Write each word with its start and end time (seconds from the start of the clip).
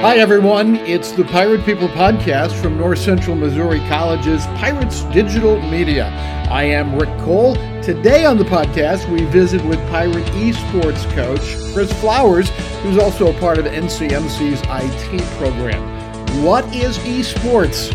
Hi, 0.00 0.16
everyone. 0.16 0.76
It's 0.76 1.12
the 1.12 1.24
Pirate 1.24 1.62
People 1.66 1.86
podcast 1.88 2.58
from 2.58 2.78
North 2.78 3.00
Central 3.00 3.36
Missouri 3.36 3.80
College's 3.80 4.46
Pirates 4.56 5.02
Digital 5.12 5.60
Media. 5.60 6.06
I 6.50 6.62
am 6.62 6.96
Rick 6.96 7.10
Cole. 7.18 7.54
Today 7.82 8.24
on 8.24 8.38
the 8.38 8.44
podcast, 8.44 9.06
we 9.12 9.26
visit 9.26 9.62
with 9.66 9.78
Pirate 9.90 10.24
esports 10.28 11.04
coach 11.12 11.54
Chris 11.74 11.92
Flowers, 12.00 12.48
who's 12.82 12.96
also 12.96 13.30
a 13.30 13.38
part 13.38 13.58
of 13.58 13.66
NCMC's 13.66 14.62
IT 14.64 15.22
program. 15.36 16.42
What 16.42 16.64
is 16.74 16.96
esports? 17.00 17.92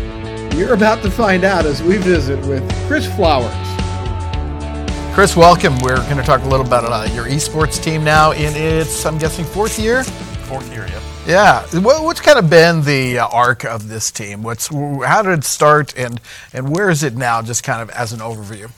You're 0.56 0.74
about 0.74 1.02
to 1.02 1.10
find 1.10 1.42
out 1.42 1.66
as 1.66 1.82
we 1.82 1.96
visit 1.96 2.38
with 2.46 2.62
Chris 2.86 3.12
Flowers. 3.16 3.52
Chris, 5.12 5.34
welcome. 5.34 5.76
We're 5.80 5.96
going 6.04 6.18
to 6.18 6.22
talk 6.22 6.42
a 6.42 6.48
little 6.48 6.64
about 6.66 6.84
uh, 6.84 7.12
your 7.14 7.24
esports 7.24 7.82
team 7.82 8.04
now 8.04 8.30
in 8.30 8.54
its, 8.54 9.04
I'm 9.04 9.18
guessing, 9.18 9.44
fourth 9.44 9.76
year. 9.76 10.04
Fourth 10.04 10.72
year, 10.72 10.86
yep. 10.86 11.02
Yeah. 11.02 11.15
What, 11.72 12.04
what's 12.04 12.20
kind 12.20 12.38
of 12.38 12.48
been 12.48 12.82
the 12.82 13.18
uh, 13.18 13.26
arc 13.26 13.64
of 13.64 13.88
this 13.88 14.12
team? 14.12 14.44
What's 14.44 14.68
how 14.68 15.22
did 15.22 15.40
it 15.40 15.44
start, 15.44 15.92
and 15.98 16.20
and 16.52 16.70
where 16.70 16.88
is 16.88 17.02
it 17.02 17.16
now? 17.16 17.42
Just 17.42 17.64
kind 17.64 17.82
of 17.82 17.90
as 17.90 18.12
an 18.12 18.20
overview. 18.20 18.70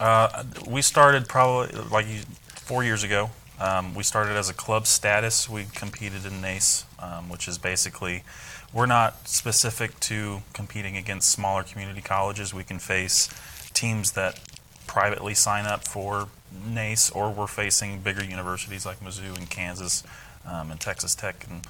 Uh, 0.00 0.42
we 0.66 0.82
started 0.82 1.28
probably 1.28 1.80
like 1.92 2.06
four 2.48 2.82
years 2.82 3.04
ago. 3.04 3.30
Um, 3.60 3.94
we 3.94 4.02
started 4.02 4.32
as 4.32 4.50
a 4.50 4.52
club 4.52 4.88
status. 4.88 5.48
We 5.48 5.66
competed 5.76 6.26
in 6.26 6.40
NACE, 6.40 6.86
um, 6.98 7.28
which 7.28 7.46
is 7.46 7.56
basically 7.56 8.24
we're 8.72 8.86
not 8.86 9.28
specific 9.28 10.00
to 10.00 10.42
competing 10.54 10.96
against 10.96 11.30
smaller 11.30 11.62
community 11.62 12.00
colleges. 12.00 12.52
We 12.52 12.64
can 12.64 12.80
face 12.80 13.28
teams 13.74 14.10
that 14.12 14.40
privately 14.88 15.34
sign 15.34 15.66
up 15.66 15.86
for 15.86 16.26
NACE, 16.66 17.10
or 17.10 17.30
we're 17.30 17.46
facing 17.46 18.00
bigger 18.00 18.24
universities 18.24 18.84
like 18.84 18.98
Mizzou 18.98 19.38
and 19.38 19.48
Kansas 19.48 20.02
um, 20.44 20.72
and 20.72 20.80
Texas 20.80 21.14
Tech 21.14 21.46
and 21.48 21.64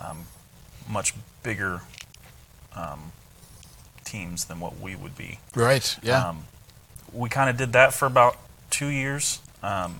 um, 0.00 0.26
much 0.88 1.14
bigger 1.42 1.82
um, 2.74 3.12
teams 4.04 4.44
than 4.46 4.60
what 4.60 4.78
we 4.80 4.94
would 4.96 5.16
be. 5.16 5.38
Right. 5.54 5.96
Yeah. 6.02 6.28
Um, 6.28 6.44
we 7.12 7.28
kind 7.28 7.48
of 7.48 7.56
did 7.56 7.72
that 7.72 7.94
for 7.94 8.06
about 8.06 8.36
two 8.70 8.88
years, 8.88 9.40
um, 9.62 9.96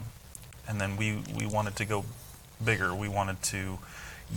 and 0.69 0.81
then 0.81 0.97
we 0.97 1.22
we 1.37 1.47
wanted 1.47 1.77
to 1.77 1.84
go 1.84 2.05
bigger. 2.65 2.95
We 2.95 3.09
wanted 3.09 3.42
to 3.45 3.78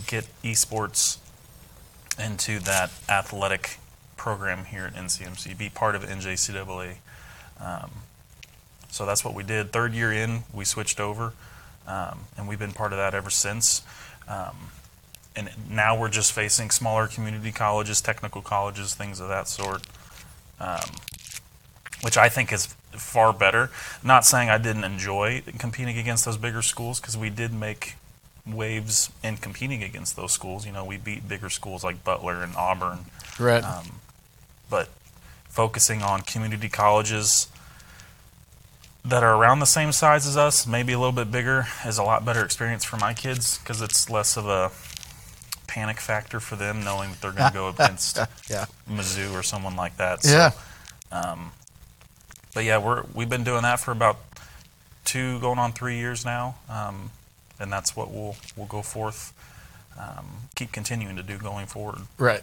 get 0.06 0.26
esports 0.42 1.18
into 2.18 2.58
that 2.60 2.90
athletic 3.08 3.78
program 4.16 4.64
here 4.64 4.84
at 4.84 4.94
NCMC, 4.94 5.56
be 5.56 5.68
part 5.68 5.94
of 5.94 6.02
NJCAA. 6.02 6.96
Um, 7.60 7.90
so 8.90 9.06
that's 9.06 9.24
what 9.24 9.34
we 9.34 9.42
did. 9.42 9.72
Third 9.72 9.92
year 9.92 10.12
in, 10.12 10.42
we 10.52 10.64
switched 10.64 11.00
over, 11.00 11.32
um, 11.86 12.20
and 12.36 12.48
we've 12.48 12.58
been 12.58 12.72
part 12.72 12.92
of 12.92 12.98
that 12.98 13.14
ever 13.14 13.30
since. 13.30 13.82
Um, 14.28 14.56
and 15.36 15.50
now 15.70 15.98
we're 15.98 16.08
just 16.08 16.32
facing 16.32 16.70
smaller 16.70 17.06
community 17.06 17.52
colleges, 17.52 18.00
technical 18.00 18.42
colleges, 18.42 18.94
things 18.94 19.20
of 19.20 19.28
that 19.28 19.48
sort, 19.48 19.86
um, 20.60 20.90
which 22.02 22.16
I 22.16 22.28
think 22.28 22.52
is 22.52 22.74
far 22.92 23.32
better. 23.32 23.70
Not 24.02 24.24
saying 24.24 24.50
I 24.50 24.58
didn't 24.58 24.84
enjoy 24.84 25.42
competing 25.58 25.98
against 25.98 26.24
those 26.24 26.36
bigger 26.36 26.62
schools 26.62 27.00
because 27.00 27.16
we 27.16 27.30
did 27.30 27.52
make 27.52 27.94
waves 28.46 29.10
in 29.22 29.36
competing 29.36 29.82
against 29.82 30.16
those 30.16 30.32
schools. 30.32 30.66
You 30.66 30.72
know, 30.72 30.84
we 30.84 30.96
beat 30.96 31.28
bigger 31.28 31.50
schools 31.50 31.84
like 31.84 32.02
Butler 32.04 32.42
and 32.42 32.56
Auburn. 32.56 33.06
Right. 33.38 33.62
Um, 33.62 34.00
but 34.70 34.88
focusing 35.48 36.02
on 36.02 36.22
community 36.22 36.68
colleges 36.68 37.48
that 39.04 39.22
are 39.22 39.36
around 39.36 39.60
the 39.60 39.66
same 39.66 39.92
size 39.92 40.26
as 40.26 40.36
us, 40.36 40.66
maybe 40.66 40.92
a 40.92 40.98
little 40.98 41.12
bit 41.12 41.30
bigger, 41.30 41.66
is 41.86 41.98
a 41.98 42.02
lot 42.02 42.24
better 42.24 42.44
experience 42.44 42.84
for 42.84 42.96
my 42.96 43.14
kids 43.14 43.58
because 43.58 43.80
it's 43.80 44.10
less 44.10 44.36
of 44.36 44.46
a 44.46 44.70
panic 45.68 46.00
factor 46.00 46.40
for 46.40 46.56
them 46.56 46.82
knowing 46.82 47.10
that 47.10 47.20
they're 47.20 47.32
going 47.32 47.52
to 47.52 47.54
go 47.56 47.68
against 47.68 48.16
yeah. 48.50 48.64
Mizzou 48.90 49.32
or 49.38 49.44
someone 49.44 49.76
like 49.76 49.96
that. 49.98 50.24
So, 50.24 50.32
Yeah. 50.32 50.50
Um, 51.12 51.52
but 52.54 52.64
yeah, 52.64 52.78
we're 52.78 53.04
we've 53.14 53.28
been 53.28 53.44
doing 53.44 53.62
that 53.62 53.78
for 53.78 53.92
about 53.92 54.16
two, 55.04 55.38
going 55.40 55.58
on 55.58 55.72
three 55.72 55.96
years 55.96 56.24
now, 56.24 56.56
um, 56.68 57.10
and 57.60 57.70
that's 57.72 57.94
what 57.94 58.10
we'll 58.10 58.36
we'll 58.56 58.66
go 58.66 58.82
forth, 58.82 59.32
um, 59.98 60.26
keep 60.54 60.72
continuing 60.72 61.16
to 61.16 61.22
do 61.22 61.38
going 61.38 61.66
forward. 61.66 62.00
Right. 62.18 62.42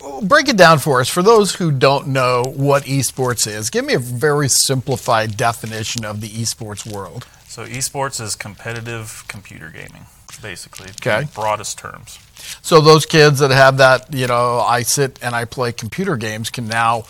Well, 0.00 0.22
break 0.22 0.48
it 0.48 0.56
down 0.56 0.78
for 0.78 1.00
us. 1.00 1.08
For 1.08 1.22
those 1.22 1.56
who 1.56 1.70
don't 1.72 2.08
know 2.08 2.44
what 2.44 2.84
esports 2.84 3.46
is, 3.46 3.68
give 3.68 3.84
me 3.84 3.94
a 3.94 3.98
very 3.98 4.48
simplified 4.48 5.36
definition 5.36 6.04
of 6.04 6.20
the 6.20 6.28
esports 6.28 6.90
world. 6.90 7.26
So 7.46 7.64
esports 7.66 8.20
is 8.20 8.36
competitive 8.36 9.24
computer 9.28 9.70
gaming, 9.70 10.06
basically. 10.42 10.88
Okay. 10.90 11.22
In 11.22 11.28
broadest 11.28 11.78
terms. 11.78 12.18
So 12.62 12.80
those 12.80 13.06
kids 13.06 13.40
that 13.40 13.50
have 13.50 13.78
that, 13.78 14.12
you 14.12 14.26
know, 14.26 14.60
I 14.60 14.82
sit 14.82 15.18
and 15.22 15.34
I 15.34 15.44
play 15.44 15.72
computer 15.72 16.16
games 16.16 16.50
can 16.50 16.66
now 16.68 17.04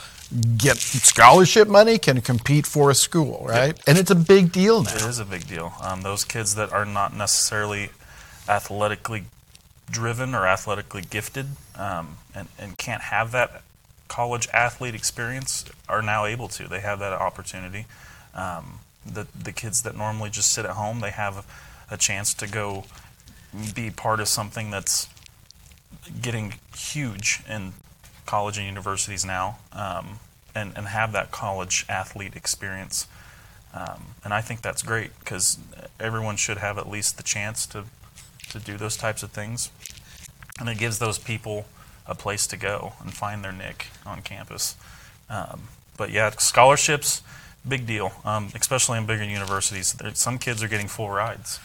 get 0.57 0.77
scholarship 0.77 1.69
money, 1.69 1.99
can 1.99 2.21
compete 2.21 2.67
for 2.67 2.91
a 2.91 2.95
school, 2.95 3.47
right? 3.49 3.79
And 3.87 3.97
it's 3.97 4.11
a 4.11 4.15
big 4.15 4.53
deal 4.53 4.81
It 4.81 4.95
now. 5.01 5.09
is 5.09 5.19
a 5.19 5.25
big 5.25 5.47
deal. 5.47 5.73
Um, 5.81 6.03
those 6.03 6.25
kids 6.25 6.55
that 6.57 6.73
are 6.73 6.85
not 6.85 7.15
necessarily 7.15 7.91
athletically 8.49 9.25
driven 9.91 10.35
or 10.35 10.47
athletically 10.47 11.03
gifted 11.03 11.47
um, 11.77 12.19
and, 12.35 12.49
and 12.59 12.77
can't 12.77 13.03
have 13.03 13.33
that 13.33 13.63
college 14.09 14.49
athlete 14.53 14.95
experience 14.95 15.65
are 15.89 16.03
now 16.03 16.25
able 16.25 16.49
to. 16.49 16.69
They 16.69 16.81
have 16.81 16.99
that 16.99 17.13
opportunity. 17.13 17.87
Um, 18.35 18.81
the, 19.07 19.27
the 19.41 19.53
kids 19.53 19.83
that 19.83 19.97
normally 19.97 20.31
just 20.31 20.53
sit 20.53 20.65
at 20.65 20.73
home, 20.73 21.01
they 21.01 21.11
have 21.11 21.39
a, 21.91 21.95
a 21.95 21.97
chance 21.97 22.35
to 22.35 22.47
go 22.47 22.85
be 23.75 23.91
part 23.91 24.21
of 24.21 24.29
something 24.29 24.71
that's 24.71 25.09
getting 26.21 26.55
huge 26.77 27.43
in 27.49 27.73
college 28.27 28.59
and 28.59 28.67
universities 28.67 29.25
now 29.25 29.59
um, 29.73 30.21
and, 30.55 30.73
and 30.77 30.89
have 30.89 31.13
that 31.13 31.31
college 31.31 31.87
athlete 31.89 32.37
experience. 32.37 33.07
Um, 33.73 34.03
and 34.25 34.33
I 34.33 34.41
think 34.41 34.63
that's 34.63 34.83
great 34.83 35.11
because 35.21 35.59
everyone 36.01 36.37
should 36.37 36.59
have 36.59 36.79
at 36.79 36.89
least 36.89 37.17
the 37.17 37.23
chance 37.23 37.67
to, 37.69 37.85
to 38.51 38.59
do 38.59 38.77
those 38.77 38.97
types 38.97 39.23
of 39.23 39.31
things. 39.31 39.71
And 40.59 40.69
it 40.69 40.79
gives 40.79 40.99
those 40.99 41.19
people 41.19 41.67
a 42.07 42.15
place 42.15 42.47
to 42.49 42.57
go 42.57 42.95
and 43.01 43.13
find 43.13 43.45
their 43.45 43.53
nick 43.53 43.89
on 44.05 44.23
campus. 44.23 44.77
Um, 45.31 45.69
but 45.97 46.11
yeah, 46.11 46.31
scholarships, 46.31 47.23
big 47.67 47.87
deal, 47.87 48.13
um, 48.25 48.49
especially 48.55 48.99
in 48.99 49.07
bigger 49.07 49.25
universities. 49.25 49.93
There, 49.93 50.15
some 50.15 50.39
kids 50.39 50.63
are 50.63 50.69
getting 50.69 50.89
full 50.89 51.11
rides 51.11 51.61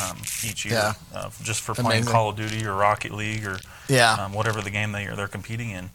um, 0.00 0.18
each 0.44 0.64
year 0.64 0.74
Yeah. 0.74 0.94
uh, 1.14 1.30
just 1.42 1.60
for 1.60 1.74
playing 1.74 2.02
Amazing. 2.02 2.12
Call 2.12 2.30
of 2.30 2.36
Duty 2.36 2.64
or 2.66 2.74
Rocket 2.74 3.12
League 3.12 3.44
or 3.46 3.58
Yeah. 3.88 4.14
um, 4.14 4.32
whatever 4.32 4.60
the 4.62 4.70
game 4.70 4.92
they 4.92 5.06
are 5.06 5.14
they're 5.16 5.28
competing 5.28 5.70
in. 5.70 5.90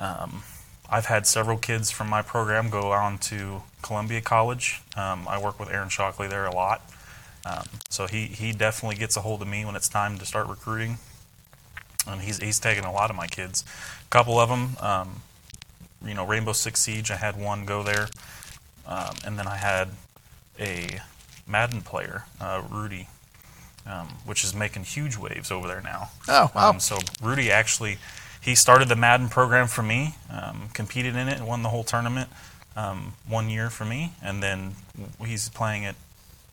Um, 0.00 0.42
I've 0.90 1.06
had 1.06 1.26
several 1.26 1.56
kids 1.58 1.90
from 1.90 2.08
my 2.10 2.20
program 2.22 2.68
go 2.68 2.92
on 2.92 3.18
to 3.18 3.62
Columbia 3.80 4.20
College. 4.20 4.82
Um, 4.96 5.26
I 5.28 5.38
work 5.38 5.58
with 5.58 5.70
Aaron 5.70 5.88
Shockley 5.88 6.28
there 6.28 6.44
a 6.44 6.54
lot, 6.54 6.82
um, 7.46 7.64
so 7.88 8.06
he 8.06 8.26
he 8.26 8.52
definitely 8.52 8.96
gets 8.96 9.16
a 9.16 9.22
hold 9.22 9.40
of 9.42 9.48
me 9.48 9.64
when 9.64 9.74
it's 9.76 9.88
time 9.88 10.18
to 10.18 10.26
start 10.26 10.48
recruiting, 10.48 10.98
and 12.06 12.20
he's 12.20 12.38
he's 12.38 12.58
taken 12.58 12.84
a 12.84 12.92
lot 12.92 13.08
of 13.10 13.16
my 13.16 13.26
kids. 13.26 13.64
A 14.06 14.10
couple 14.10 14.38
of 14.38 14.48
them, 14.50 14.76
um, 14.80 15.22
you 16.04 16.12
know, 16.14 16.26
Rainbow 16.26 16.52
Six 16.52 16.80
Siege. 16.80 17.10
I 17.10 17.16
had 17.16 17.36
one 17.40 17.64
go 17.64 17.82
there, 17.82 18.08
um, 18.86 19.14
and 19.24 19.38
then 19.38 19.46
I 19.46 19.56
had 19.56 19.88
a 20.60 21.00
Madden 21.46 21.82
player, 21.82 22.24
uh, 22.40 22.62
Rudy, 22.70 23.08
um, 23.86 24.08
which 24.24 24.44
is 24.44 24.54
making 24.54 24.84
huge 24.84 25.16
waves 25.16 25.50
over 25.50 25.66
there 25.66 25.80
now. 25.80 26.10
Oh, 26.28 26.50
wow. 26.54 26.70
Um, 26.70 26.80
so 26.80 26.98
Rudy 27.22 27.50
actually, 27.50 27.98
he 28.40 28.54
started 28.54 28.88
the 28.88 28.96
Madden 28.96 29.28
program 29.28 29.66
for 29.68 29.82
me, 29.82 30.14
um, 30.30 30.68
competed 30.72 31.16
in 31.16 31.28
it, 31.28 31.38
and 31.38 31.46
won 31.46 31.62
the 31.62 31.68
whole 31.68 31.84
tournament 31.84 32.28
um, 32.76 33.14
one 33.28 33.48
year 33.50 33.70
for 33.70 33.84
me, 33.84 34.12
and 34.22 34.42
then 34.42 34.74
he's 35.26 35.48
playing 35.50 35.84
at 35.84 35.94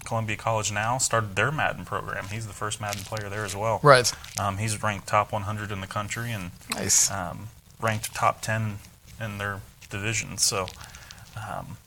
Columbia 0.06 0.36
College 0.38 0.72
now. 0.72 0.98
Started 0.98 1.36
their 1.36 1.52
Madden 1.52 1.86
program. 1.86 2.26
He's 2.32 2.48
the 2.48 2.54
first 2.54 2.82
Madden 2.82 3.04
player 3.04 3.30
there 3.30 3.46
as 3.46 3.56
well. 3.56 3.80
Right. 3.84 4.12
Um, 4.40 4.58
he's 4.58 4.82
ranked 4.82 5.08
top 5.08 5.32
100 5.32 5.72
in 5.72 5.82
the 5.82 5.88
country 5.88 6.32
and 6.32 6.52
Nice. 6.74 7.12
um, 7.12 7.50
ranked 7.82 8.14
top 8.16 8.42
10 8.42 8.80
in 9.22 9.38
their 9.38 9.62
division. 9.90 10.38
So 10.38 10.68
um, 11.38 11.78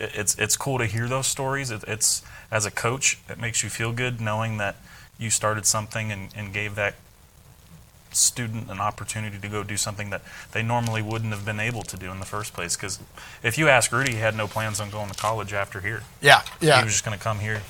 it, 0.00 0.10
it's 0.14 0.38
it's 0.38 0.56
cool 0.56 0.78
to 0.78 0.86
hear 0.86 1.06
those 1.08 1.26
stories. 1.26 1.70
It, 1.70 1.84
it's 1.86 2.22
as 2.50 2.66
a 2.66 2.70
coach, 2.70 3.18
it 3.28 3.38
makes 3.38 3.62
you 3.62 3.68
feel 3.68 3.92
good 3.92 4.20
knowing 4.20 4.58
that 4.58 4.76
you 5.18 5.30
started 5.30 5.66
something 5.66 6.10
and, 6.10 6.30
and 6.34 6.52
gave 6.52 6.74
that 6.74 6.94
student 8.12 8.70
an 8.70 8.80
opportunity 8.80 9.38
to 9.38 9.48
go 9.48 9.62
do 9.62 9.76
something 9.76 10.10
that 10.10 10.22
they 10.52 10.62
normally 10.62 11.02
wouldn't 11.02 11.32
have 11.32 11.44
been 11.44 11.60
able 11.60 11.82
to 11.82 11.96
do 11.96 12.10
in 12.10 12.18
the 12.18 12.26
first 12.26 12.52
place. 12.52 12.76
Because 12.76 12.98
if 13.42 13.56
you 13.58 13.68
ask 13.68 13.92
Rudy, 13.92 14.12
he 14.12 14.18
had 14.18 14.36
no 14.36 14.46
plans 14.46 14.80
on 14.80 14.90
going 14.90 15.08
to 15.10 15.14
college 15.14 15.52
after 15.52 15.80
here. 15.80 16.02
Yeah. 16.20 16.42
Yeah. 16.60 16.78
He 16.78 16.84
was 16.84 16.92
just 16.92 17.04
going 17.04 17.16
to 17.16 17.22
come 17.22 17.38
here, 17.38 17.62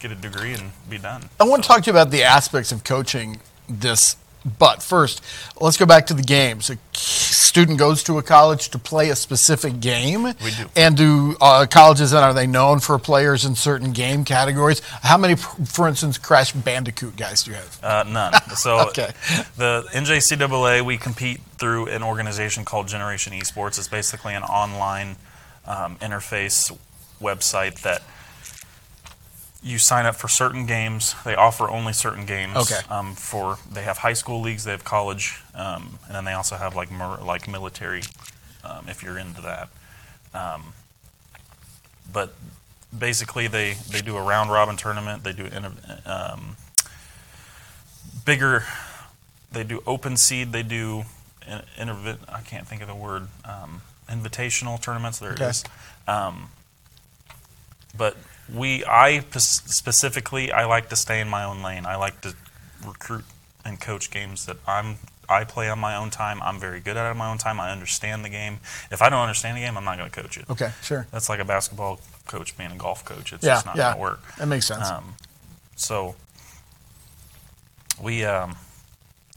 get 0.00 0.12
a 0.12 0.14
degree, 0.14 0.54
and 0.54 0.70
be 0.88 0.98
done. 0.98 1.28
I 1.40 1.44
want 1.44 1.62
to 1.62 1.68
talk 1.68 1.82
to 1.82 1.86
you 1.90 1.92
about 1.92 2.10
the 2.10 2.22
aspects 2.22 2.72
of 2.72 2.84
coaching 2.84 3.40
this. 3.68 4.16
But 4.58 4.82
first, 4.82 5.22
let's 5.60 5.76
go 5.76 5.86
back 5.86 6.06
to 6.06 6.14
the 6.14 6.22
games. 6.22 6.68
A 6.70 6.76
student 7.52 7.78
goes 7.78 8.02
to 8.04 8.16
a 8.16 8.22
college 8.22 8.70
to 8.70 8.78
play 8.78 9.10
a 9.10 9.14
specific 9.14 9.78
game. 9.78 10.22
We 10.22 10.32
do. 10.52 10.70
And 10.74 10.96
do 10.96 11.36
uh, 11.38 11.66
colleges 11.70 12.12
then 12.12 12.22
are 12.24 12.32
they 12.32 12.46
known 12.46 12.80
for 12.80 12.98
players 12.98 13.44
in 13.44 13.54
certain 13.56 13.92
game 13.92 14.24
categories? 14.24 14.80
How 15.02 15.18
many, 15.18 15.34
for 15.36 15.86
instance, 15.86 16.16
Crash 16.16 16.52
Bandicoot 16.52 17.14
guys 17.14 17.42
do 17.42 17.50
you 17.50 17.58
have? 17.58 17.84
Uh, 17.84 18.04
none. 18.08 18.32
So 18.56 18.80
Okay. 18.88 19.12
the 19.58 19.84
NJCAA, 19.92 20.80
we 20.82 20.96
compete 20.96 21.40
through 21.58 21.88
an 21.88 22.02
organization 22.02 22.64
called 22.64 22.88
Generation 22.88 23.34
Esports. 23.34 23.76
It's 23.76 23.86
basically 23.86 24.32
an 24.32 24.44
online 24.44 25.16
um, 25.66 25.96
interface 25.96 26.74
website 27.20 27.82
that 27.82 28.00
you 29.62 29.78
sign 29.78 30.06
up 30.06 30.16
for 30.16 30.28
certain 30.28 30.66
games. 30.66 31.14
They 31.24 31.34
offer 31.36 31.68
only 31.70 31.92
certain 31.92 32.26
games. 32.26 32.56
Okay. 32.56 32.80
Um, 32.90 33.14
for 33.14 33.58
they 33.70 33.82
have 33.82 33.98
high 33.98 34.12
school 34.14 34.40
leagues, 34.40 34.64
they 34.64 34.72
have 34.72 34.84
college, 34.84 35.40
um, 35.54 35.98
and 36.06 36.14
then 36.16 36.24
they 36.24 36.32
also 36.32 36.56
have 36.56 36.74
like 36.74 36.90
mer- 36.90 37.20
like 37.22 37.46
military, 37.48 38.02
um, 38.64 38.86
if 38.88 39.02
you're 39.02 39.18
into 39.18 39.40
that. 39.42 39.68
Um, 40.34 40.72
but 42.12 42.34
basically, 42.96 43.46
they 43.46 43.74
they 43.88 44.00
do 44.00 44.16
a 44.16 44.22
round 44.22 44.50
robin 44.50 44.76
tournament. 44.76 45.22
They 45.22 45.32
do 45.32 45.44
inter- 45.44 45.72
um, 46.06 46.56
bigger. 48.24 48.64
They 49.52 49.64
do 49.64 49.82
open 49.86 50.16
seed. 50.16 50.52
They 50.52 50.62
do 50.62 51.04
in, 51.46 51.60
intervi- 51.78 52.18
I 52.28 52.40
can't 52.40 52.66
think 52.66 52.82
of 52.82 52.88
the 52.88 52.94
word. 52.94 53.28
Um, 53.44 53.82
invitational 54.08 54.80
tournaments. 54.80 55.18
There 55.18 55.32
Okay. 55.32 55.44
it 55.44 55.50
is. 55.50 55.64
Um, 56.08 56.50
but 57.96 58.16
we, 58.52 58.84
I 58.84 59.20
specifically, 59.38 60.52
I 60.52 60.64
like 60.64 60.88
to 60.90 60.96
stay 60.96 61.20
in 61.20 61.28
my 61.28 61.44
own 61.44 61.62
lane. 61.62 61.84
I 61.86 61.96
like 61.96 62.20
to 62.22 62.34
recruit 62.86 63.24
and 63.64 63.80
coach 63.80 64.10
games 64.10 64.46
that 64.46 64.56
I'm. 64.66 64.96
I 65.28 65.44
play 65.44 65.70
on 65.70 65.78
my 65.78 65.96
own 65.96 66.10
time. 66.10 66.42
I'm 66.42 66.58
very 66.58 66.80
good 66.80 66.96
at 66.96 67.06
it 67.06 67.10
on 67.10 67.16
my 67.16 67.30
own 67.30 67.38
time. 67.38 67.58
I 67.60 67.70
understand 67.70 68.22
the 68.24 68.28
game. 68.28 68.58
If 68.90 69.00
I 69.00 69.08
don't 69.08 69.20
understand 69.20 69.56
the 69.56 69.60
game, 69.62 69.78
I'm 69.78 69.84
not 69.84 69.96
going 69.96 70.10
to 70.10 70.20
coach 70.22 70.36
it. 70.36 70.44
Okay, 70.50 70.72
sure. 70.82 71.06
That's 71.10 71.28
like 71.30 71.38
a 71.40 71.44
basketball 71.44 72.00
coach 72.26 72.56
being 72.58 72.72
a 72.72 72.76
golf 72.76 73.02
coach. 73.04 73.32
It's 73.32 73.42
Yeah, 73.44 73.54
just 73.54 73.64
not 73.66 73.76
yeah. 73.76 73.82
going 73.84 73.94
to 73.96 74.00
work. 74.02 74.36
That 74.36 74.48
makes 74.48 74.66
sense. 74.66 74.90
Um, 74.90 75.14
so 75.76 76.16
we 78.02 78.24
um, 78.24 78.56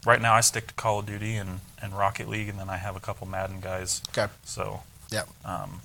right 0.04 0.20
now 0.20 0.34
I 0.34 0.40
stick 0.40 0.66
to 0.66 0.74
Call 0.74 0.98
of 0.98 1.06
Duty 1.06 1.36
and, 1.36 1.60
and 1.80 1.96
Rocket 1.96 2.28
League, 2.28 2.48
and 2.48 2.58
then 2.58 2.68
I 2.68 2.76
have 2.76 2.96
a 2.96 3.00
couple 3.00 3.26
Madden 3.26 3.60
guys. 3.60 4.02
okay. 4.10 4.30
So 4.44 4.82
Yeah. 5.10 5.22
um, 5.44 5.80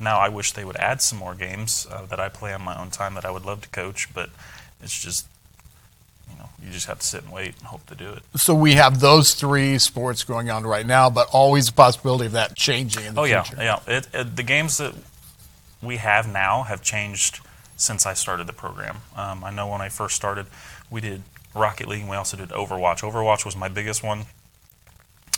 now 0.00 0.18
I 0.18 0.28
wish 0.28 0.52
they 0.52 0.64
would 0.64 0.76
add 0.76 1.02
some 1.02 1.18
more 1.18 1.34
games 1.34 1.86
uh, 1.90 2.06
that 2.06 2.20
I 2.20 2.28
play 2.28 2.52
on 2.52 2.62
my 2.62 2.78
own 2.78 2.90
time 2.90 3.14
that 3.14 3.24
I 3.24 3.30
would 3.30 3.44
love 3.44 3.62
to 3.62 3.68
coach, 3.68 4.12
but 4.14 4.30
it's 4.82 4.98
just 4.98 5.26
you 6.30 6.38
know 6.38 6.48
you 6.62 6.70
just 6.70 6.86
have 6.86 7.00
to 7.00 7.06
sit 7.06 7.24
and 7.24 7.32
wait 7.32 7.56
and 7.58 7.66
hope 7.66 7.86
to 7.86 7.94
do 7.94 8.12
it. 8.12 8.22
So 8.36 8.54
we 8.54 8.74
have 8.74 9.00
those 9.00 9.34
three 9.34 9.78
sports 9.78 10.24
going 10.24 10.50
on 10.50 10.64
right 10.64 10.86
now, 10.86 11.10
but 11.10 11.28
always 11.32 11.68
a 11.68 11.72
possibility 11.72 12.26
of 12.26 12.32
that 12.32 12.54
changing 12.54 13.04
in 13.04 13.14
the 13.14 13.20
Oh 13.20 13.24
yeah, 13.24 13.44
yeah. 13.56 13.80
It, 13.86 14.08
it, 14.12 14.36
the 14.36 14.42
games 14.42 14.78
that 14.78 14.94
we 15.82 15.96
have 15.96 16.30
now 16.30 16.62
have 16.64 16.82
changed 16.82 17.40
since 17.76 18.06
I 18.06 18.14
started 18.14 18.46
the 18.46 18.52
program. 18.52 18.98
Um, 19.16 19.44
I 19.44 19.50
know 19.50 19.68
when 19.68 19.80
I 19.80 19.88
first 19.88 20.16
started, 20.16 20.46
we 20.90 21.00
did 21.00 21.22
Rocket 21.54 21.88
League 21.88 22.00
and 22.00 22.10
we 22.10 22.16
also 22.16 22.36
did 22.36 22.48
Overwatch. 22.50 23.00
Overwatch 23.00 23.44
was 23.44 23.56
my 23.56 23.68
biggest 23.68 24.02
one. 24.02 24.26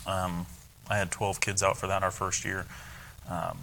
Um, 0.07 0.47
I 0.89 0.97
had 0.97 1.11
12 1.11 1.39
kids 1.39 1.61
out 1.61 1.77
for 1.77 1.87
that 1.87 2.03
our 2.03 2.11
first 2.11 2.43
year. 2.43 2.65
Um, 3.29 3.57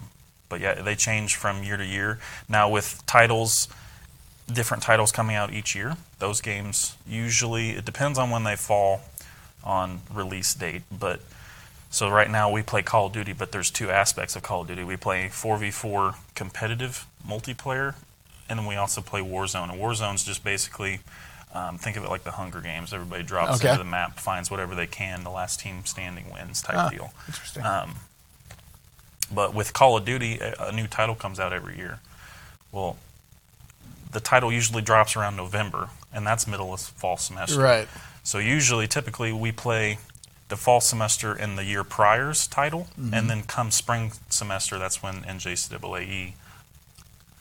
but 0.49 0.61
yeah, 0.61 0.81
they 0.83 0.95
change 0.95 1.37
from 1.37 1.63
year 1.63 1.77
to 1.77 1.85
year. 1.85 2.19
Now 2.49 2.69
with 2.69 3.03
titles, 3.07 3.69
different 4.53 4.83
titles 4.83 5.13
coming 5.13 5.37
out 5.37 5.53
each 5.53 5.75
year. 5.75 5.97
Those 6.19 6.41
games 6.41 6.97
usually 7.07 7.71
it 7.71 7.85
depends 7.85 8.19
on 8.19 8.31
when 8.31 8.45
they 8.45 8.57
fall 8.57 9.03
on 9.65 10.01
release 10.13 10.55
date, 10.55 10.83
but 10.97 11.21
so 11.91 12.09
right 12.11 12.31
now 12.31 12.51
we 12.51 12.63
play 12.63 12.83
Call 12.83 13.07
of 13.07 13.13
Duty, 13.13 13.33
but 13.33 13.51
there's 13.53 13.71
two 13.71 13.91
aspects 13.91 14.37
of 14.37 14.43
Call 14.43 14.61
of 14.63 14.69
Duty. 14.69 14.85
We 14.85 14.97
play 14.97 15.29
4v4 15.29 16.17
competitive 16.35 17.07
multiplayer, 17.27 17.95
and 18.49 18.59
then 18.59 18.67
we 18.67 18.77
also 18.77 19.01
play 19.01 19.21
Warzone. 19.23 19.71
And 19.71 19.81
Warzone's 19.81 20.23
just 20.25 20.45
basically 20.45 21.01
um, 21.55 21.79
think 21.79 21.97
of 21.97 22.05
it 22.05 22.11
like 22.11 22.25
the 22.25 22.33
Hunger 22.33 22.61
Games. 22.61 22.93
Everybody 22.93 23.23
drops 23.23 23.57
Okay. 23.61 23.71
into 23.71 23.83
the 23.83 23.89
map, 23.91 24.19
finds 24.21 24.51
whatever 24.51 24.75
they 24.75 24.87
can. 24.87 25.25
The 25.25 25.31
last 25.31 25.61
team 25.61 25.87
standing 25.87 26.31
wins 26.31 26.61
type 26.61 26.77
Ah, 26.77 26.89
deal. 26.91 27.11
Interesting. 27.27 27.65
Um, 27.65 27.95
but 29.33 29.55
with 29.55 29.73
Call 29.73 29.97
of 29.97 30.05
Duty, 30.05 30.39
a, 30.41 30.73
new 30.73 30.87
title 30.87 31.15
comes 31.15 31.39
out 31.41 31.53
every 31.53 31.77
year. 31.77 32.01
Well, 32.73 32.97
the 34.13 34.21
title 34.21 34.53
usually 34.53 34.83
drops 34.83 35.17
around 35.17 35.37
November, 35.37 35.91
and 36.13 36.27
that's 36.27 36.47
middle 36.47 36.73
of 36.73 36.81
fall 36.81 37.17
semester. 37.17 37.61
right. 37.61 37.89
So 38.25 38.39
usually, 38.39 38.87
typically, 38.87 39.33
we 39.33 39.53
play 39.53 39.99
the 40.49 40.57
fall 40.57 40.81
semester 40.81 41.35
in 41.37 41.57
the 41.57 41.65
year 41.65 41.85
prior's 41.85 42.47
title, 42.47 42.89
Mm-hmm. 42.99 43.15
and 43.15 43.31
then 43.31 43.43
come 43.43 43.71
spring 43.71 44.13
semester, 44.31 44.79
that's 44.79 45.03
when 45.03 45.23
NJCAA 45.23 46.03
E 46.09 46.35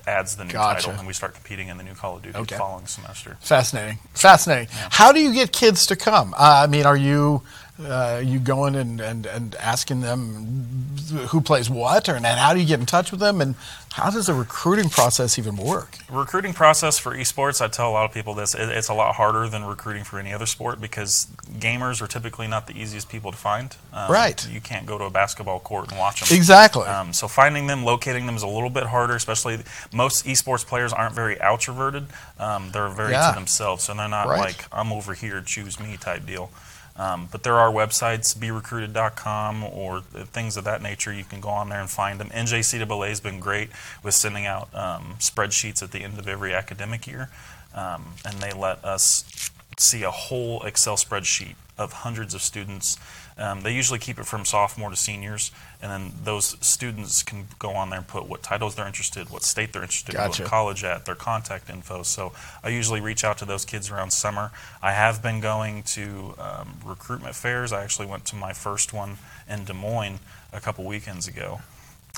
adds 0.05 0.37
the 0.37 0.45
new 0.45 0.53
Gotcha. 0.53 0.83
title, 0.87 0.99
and 0.99 1.07
we 1.07 1.13
start 1.13 1.33
competing 1.33 1.67
in 1.67 1.77
the 1.77 1.83
new 1.83 1.93
Call 1.93 2.15
of 2.17 2.23
Duty 2.23 2.37
Okay. 2.39 2.57
following 2.57 2.85
semester. 2.87 3.37
Fascinating. 3.41 3.99
Fascinating. 4.13 4.67
How 4.91 5.11
do 5.11 5.19
you 5.19 5.33
get 5.33 5.51
kids 5.51 5.85
to 5.87 5.95
come? 5.97 6.33
Uh, 6.33 6.63
I 6.63 6.67
mean, 6.67 6.85
are 6.85 6.95
you 6.97 7.41
uh, 7.83 8.21
you 8.23 8.39
going 8.39 8.75
and, 8.75 8.99
and, 8.99 9.25
and 9.25 9.55
asking 9.55 10.01
them 10.01 10.85
who 11.29 11.41
plays 11.41 11.69
what, 11.69 12.09
or 12.09 12.15
and 12.15 12.25
how 12.25 12.53
do 12.53 12.59
you 12.59 12.65
get 12.65 12.79
in 12.79 12.85
touch 12.85 13.11
with 13.11 13.19
them, 13.19 13.39
and 13.39 13.55
how 13.93 14.09
does 14.09 14.27
the 14.27 14.33
recruiting 14.33 14.89
process 14.89 15.39
even 15.39 15.55
work? 15.55 15.97
Recruiting 16.11 16.53
process 16.53 16.99
for 16.99 17.15
esports, 17.15 17.61
I 17.61 17.67
tell 17.67 17.89
a 17.89 17.93
lot 17.93 18.05
of 18.05 18.13
people 18.13 18.33
this, 18.33 18.53
it, 18.53 18.69
it's 18.69 18.89
a 18.89 18.93
lot 18.93 19.15
harder 19.15 19.47
than 19.47 19.63
recruiting 19.63 20.03
for 20.03 20.19
any 20.19 20.33
other 20.33 20.45
sport 20.45 20.81
because 20.81 21.27
gamers 21.59 22.01
are 22.01 22.07
typically 22.07 22.47
not 22.47 22.67
the 22.67 22.77
easiest 22.77 23.09
people 23.09 23.31
to 23.31 23.37
find. 23.37 23.75
Um, 23.93 24.11
Right. 24.11 24.47
You 24.49 24.59
can't 24.61 24.85
go 24.85 24.97
to 24.97 25.05
a 25.05 25.09
basketball 25.09 25.59
court 25.59 25.89
and 25.89 25.97
watch 25.99 26.21
them. 26.27 26.35
Exactly. 26.37 26.85
Um, 26.85 27.13
so 27.13 27.27
finding 27.27 27.67
them, 27.67 27.83
locating 27.85 28.25
them 28.25 28.35
is 28.35 28.43
a 28.43 28.47
little 28.47 28.69
bit 28.69 28.83
harder, 28.83 29.15
especially 29.15 29.59
most 29.93 30.25
esports 30.25 30.65
players 30.65 30.91
aren't 30.93 31.15
very 31.15 31.35
outroverted. 31.37 32.05
Um, 32.39 32.69
they're 32.71 32.89
very 32.89 33.11
Yeah. 33.11 33.29
to 33.29 33.35
themselves, 33.35 33.83
so 33.85 33.93
they're 33.93 34.07
not 34.09 34.27
Right. 34.27 34.39
like 34.39 34.65
I'm 34.71 34.91
over 34.91 35.13
here, 35.13 35.41
choose 35.41 35.79
me 35.79 35.95
type 35.97 36.25
deal. 36.25 36.49
Um, 36.97 37.29
but 37.31 37.43
there 37.43 37.55
are 37.55 37.71
websites, 37.71 38.37
berecruited.com 38.37 39.63
or 39.63 40.01
things 40.01 40.57
of 40.57 40.63
that 40.63 40.81
nature. 40.81 41.13
You 41.13 41.23
can 41.23 41.39
go 41.39 41.49
on 41.49 41.69
there 41.69 41.79
and 41.79 41.89
find 41.89 42.19
them. 42.19 42.29
NJCAA 42.29 43.09
has 43.09 43.19
been 43.19 43.39
great 43.39 43.69
with 44.03 44.15
sending 44.15 44.45
out 44.45 44.73
um, 44.73 45.15
spreadsheets 45.19 45.83
at 45.83 45.91
the 45.91 45.99
end 46.03 46.17
of 46.17 46.27
every 46.27 46.53
academic 46.53 47.05
year, 47.05 47.29
um, 47.75 48.13
and 48.25 48.39
they 48.39 48.51
let 48.51 48.83
us 48.83 49.51
see 49.77 50.03
a 50.03 50.11
whole 50.11 50.63
Excel 50.63 50.95
spreadsheet 50.95 51.55
of 51.77 51.93
hundreds 51.93 52.33
of 52.33 52.41
students. 52.41 52.97
Um, 53.37 53.61
they 53.61 53.71
usually 53.71 53.99
keep 53.99 54.17
it 54.17 54.25
from 54.25 54.45
sophomore 54.45 54.89
to 54.89 54.95
seniors, 54.95 55.51
and 55.79 55.91
then 55.91 56.11
those 56.23 56.57
students 56.65 57.21
can 57.21 57.47
go 57.59 57.71
on 57.71 57.91
there 57.91 57.99
and 57.99 58.07
put 58.07 58.27
what 58.27 58.41
titles 58.41 58.73
they're 58.73 58.87
interested, 58.87 59.29
what 59.29 59.43
state 59.43 59.73
they're 59.73 59.83
interested, 59.83 60.15
in, 60.15 60.21
Gotcha. 60.21 60.43
what 60.43 60.49
college 60.49 60.83
at, 60.83 61.05
their 61.05 61.15
contact 61.15 61.69
info. 61.69 62.01
So 62.01 62.33
I 62.63 62.69
usually 62.69 62.99
reach 62.99 63.23
out 63.23 63.37
to 63.37 63.45
those 63.45 63.63
kids 63.63 63.91
around 63.91 64.11
summer. 64.11 64.51
I 64.81 64.93
have 64.93 65.21
been 65.21 65.39
going 65.39 65.83
to 65.83 66.33
um, 66.39 66.79
recruitment 66.83 67.35
fairs. 67.35 67.71
I 67.71 67.83
actually 67.83 68.07
went 68.07 68.25
to 68.25 68.35
my 68.35 68.53
first 68.53 68.91
one 68.91 69.17
in 69.47 69.65
Des 69.65 69.73
Moines 69.73 70.19
a 70.51 70.59
couple 70.59 70.83
weekends 70.85 71.27
ago, 71.27 71.61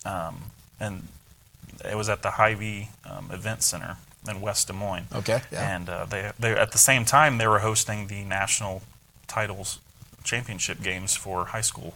um, 0.05 0.37
and 0.79 1.07
it 1.83 1.95
was 1.95 2.07
at 2.07 2.21
the 2.21 2.31
Hy-Vee 2.31 2.89
um, 3.05 3.29
Event 3.31 3.61
Center 3.61 3.97
in 4.27 4.41
West 4.41 4.67
Des 4.67 4.73
Moines. 4.73 5.07
Okay, 5.13 5.41
yeah. 5.51 5.75
And 5.75 5.89
uh, 5.89 6.05
they, 6.05 6.31
they 6.39 6.51
at 6.51 6.71
the 6.71 6.77
same 6.77 7.05
time 7.05 7.37
they 7.37 7.47
were 7.47 7.59
hosting 7.59 8.07
the 8.07 8.23
national 8.23 8.81
titles 9.27 9.79
championship 10.23 10.81
games 10.81 11.15
for 11.15 11.45
high 11.45 11.61
school 11.61 11.93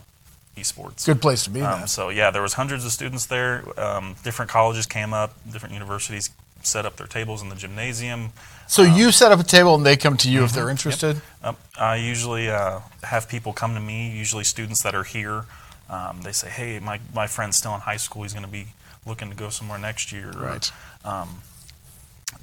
esports. 0.56 1.06
Good 1.06 1.22
place 1.22 1.44
to 1.44 1.50
be. 1.50 1.62
Um, 1.62 1.88
so 1.88 2.10
yeah, 2.10 2.32
there 2.32 2.42
was 2.42 2.54
hundreds 2.54 2.86
of 2.86 2.92
students 2.92 3.26
there. 3.26 3.64
Um, 3.80 4.16
different 4.24 4.52
colleges 4.52 4.86
came 4.86 5.14
up, 5.14 5.36
different 5.52 5.74
universities 5.74 6.30
set 6.62 6.86
up 6.86 6.96
their 6.96 7.08
tables 7.08 7.42
in 7.42 7.50
the 7.50 7.56
gymnasium. 7.56 8.32
So 8.68 8.84
you 8.84 9.12
set 9.12 9.32
up 9.32 9.40
a 9.40 9.44
table 9.44 9.76
and 9.76 9.86
they 9.86 9.98
come 9.98 10.16
to 10.18 10.30
you 10.30 10.44
if 10.44 10.54
they're 10.54 10.70
interested. 10.70 11.22
Um, 11.44 11.58
I 11.78 11.98
usually 11.98 12.50
uh, 12.50 12.80
have 13.04 13.28
people 13.28 13.52
come 13.52 13.74
to 13.76 13.82
me, 13.82 14.10
usually 14.10 14.46
students 14.46 14.82
that 14.84 14.96
are 14.96 15.04
here. 15.04 15.46
Um, 15.90 16.22
they 16.24 16.32
say, 16.32 16.50
"Hey, 16.50 16.80
my 16.80 17.00
my 17.14 17.28
friend's 17.28 17.58
still 17.58 17.76
in 17.76 17.82
high 17.82 17.98
school. 17.98 18.24
He's 18.24 18.34
going 18.34 18.46
to 18.46 18.52
be 18.52 18.68
looking 19.06 19.30
to 19.30 19.36
go 19.36 19.50
somewhere 19.50 19.78
next 19.78 20.12
year." 20.12 20.30
Or, 20.30 20.42
Right. 20.42 20.72
Um, 21.04 21.42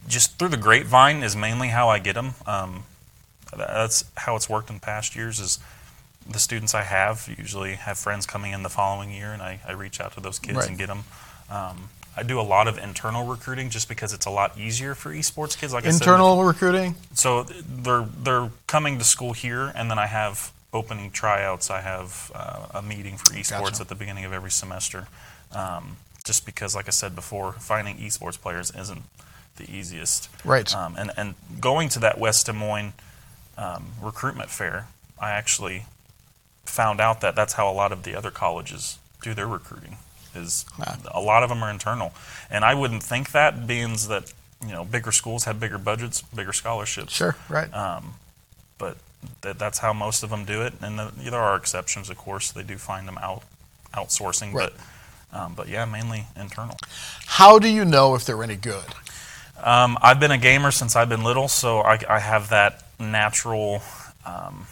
just 0.09 0.39
through 0.39 0.49
the 0.49 0.57
grapevine 0.57 1.23
is 1.23 1.37
mainly 1.37 1.69
how 1.69 1.89
I 1.89 1.99
get 1.99 2.15
them. 2.15 2.35
Um, 2.47 2.85
that's 3.57 4.05
how 4.17 4.37
it's 4.37 4.49
worked 4.49 4.71
in 4.71 4.81
past 4.81 5.17
years. 5.17 5.41
Is 5.41 5.59
the 6.29 6.39
students 6.39 6.75
I 6.75 6.83
have 6.83 7.29
usually 7.39 7.75
have 7.75 7.99
friends 7.99 8.27
coming 8.27 8.53
in 8.53 8.63
the 8.63 8.69
following 8.69 9.11
year, 9.11 9.33
and 9.33 9.43
I, 9.43 9.61
I 9.67 9.73
reach 9.73 10.01
out 10.01 10.13
to 10.15 10.21
those 10.21 10.39
kids 10.39 10.59
Right. 10.59 10.69
and 10.69 10.79
get 10.79 10.87
them. 10.89 11.05
Um, 11.51 11.89
I 12.17 12.23
do 12.23 12.41
a 12.41 12.43
lot 12.43 12.69
of 12.69 12.77
internal 12.79 13.25
recruiting 13.27 13.71
just 13.71 13.89
because 13.89 14.13
it's 14.13 14.27
a 14.27 14.31
lot 14.31 14.59
easier 14.59 14.95
for 14.95 15.11
esports 15.13 15.57
kids. 15.59 15.73
Like 15.73 15.87
I 15.87 15.91
said, 15.91 16.03
Internal 16.03 16.43
recruiting. 16.45 16.95
so 17.15 17.45
they're 17.45 18.07
they're 18.23 18.51
coming 18.67 18.99
to 18.99 19.05
school 19.05 19.33
here, 19.33 19.73
and 19.75 19.91
then 19.91 19.99
I 19.99 20.07
have 20.07 20.53
opening 20.73 21.11
tryouts. 21.11 21.71
I 21.71 21.81
have 21.81 22.31
uh, 22.35 22.67
a 22.79 22.83
meeting 22.83 23.17
for 23.17 23.33
esports 23.35 23.51
Gotcha. 23.61 23.83
at 23.83 23.89
the 23.89 23.95
beginning 23.95 24.25
of 24.25 24.33
every 24.33 24.51
semester. 24.51 25.09
Um, 25.53 25.97
just 26.25 26.45
because, 26.47 26.75
like 26.77 26.87
I 26.87 26.91
said 26.93 27.15
before, 27.17 27.53
finding 27.55 27.97
esports 27.99 28.41
players 28.41 28.71
isn't 28.79 29.03
the 29.61 29.71
easiest. 29.71 30.29
Right. 30.45 30.75
Um, 30.75 30.97
and 30.99 31.11
and 31.17 31.35
going 31.61 31.89
to 31.91 31.99
that 32.01 32.19
West 32.19 32.47
Des 32.47 32.53
Moines 32.53 32.93
um, 33.59 33.87
recruitment 34.03 34.51
fair, 34.51 34.87
I 35.21 35.31
actually 35.31 35.85
found 36.65 37.01
out 37.01 37.21
that 37.21 37.35
that's 37.37 37.55
how 37.55 37.71
a 37.71 37.75
lot 37.75 37.93
of 37.93 38.03
the 38.05 38.15
other 38.15 38.31
colleges 38.31 38.99
do 39.23 39.35
their 39.35 39.47
recruiting. 39.49 39.97
Is 40.35 40.65
Wow. 40.79 40.97
a 41.13 41.21
lot 41.21 41.43
of 41.43 41.49
them 41.49 41.63
are 41.65 41.71
internal, 41.71 42.13
and 42.51 42.65
I 42.65 42.75
wouldn't 42.75 43.03
think 43.03 43.33
that, 43.33 43.67
being 43.67 43.97
that 44.09 44.33
you 44.65 44.73
know 44.73 44.85
bigger 44.85 45.11
schools 45.13 45.45
have 45.45 45.59
bigger 45.59 45.79
budgets, 45.79 46.23
bigger 46.23 46.53
scholarships. 46.53 47.13
Sure, 47.13 47.35
right. 47.49 47.73
Um, 47.75 48.15
but 48.79 48.97
that, 49.41 49.59
that's 49.59 49.79
how 49.81 49.93
most 49.93 50.23
of 50.23 50.31
them 50.31 50.45
do 50.45 50.63
it, 50.63 50.75
and 50.81 50.99
the, 51.01 51.11
there 51.31 51.41
are 51.41 51.57
exceptions, 51.57 52.09
of 52.11 52.17
course. 52.17 52.53
They 52.53 52.63
do 52.63 52.79
find 52.79 53.09
them 53.09 53.19
out 53.19 53.43
outsourcing, 53.93 54.53
Right. 54.55 54.71
but 55.33 55.37
um, 55.41 55.55
but 55.55 55.69
yeah, 55.69 55.85
mainly 55.85 56.27
internal. 56.37 56.77
How 57.27 57.59
do 57.59 57.69
you 57.69 57.85
know 57.85 58.15
if 58.15 58.25
they're 58.25 58.43
any 58.45 58.57
good? 58.57 58.85
Um, 59.63 59.99
I've 60.03 60.21
been 60.21 60.31
a 60.31 60.39
gamer 60.39 60.71
since 60.71 60.97
I've 60.97 61.09
been 61.09 61.25
little, 61.25 61.49
so 61.49 61.81
I, 61.81 61.99
I 62.09 62.19
have 62.21 62.49
that 62.51 62.85
natural 62.99 63.83
um, 64.27 64.67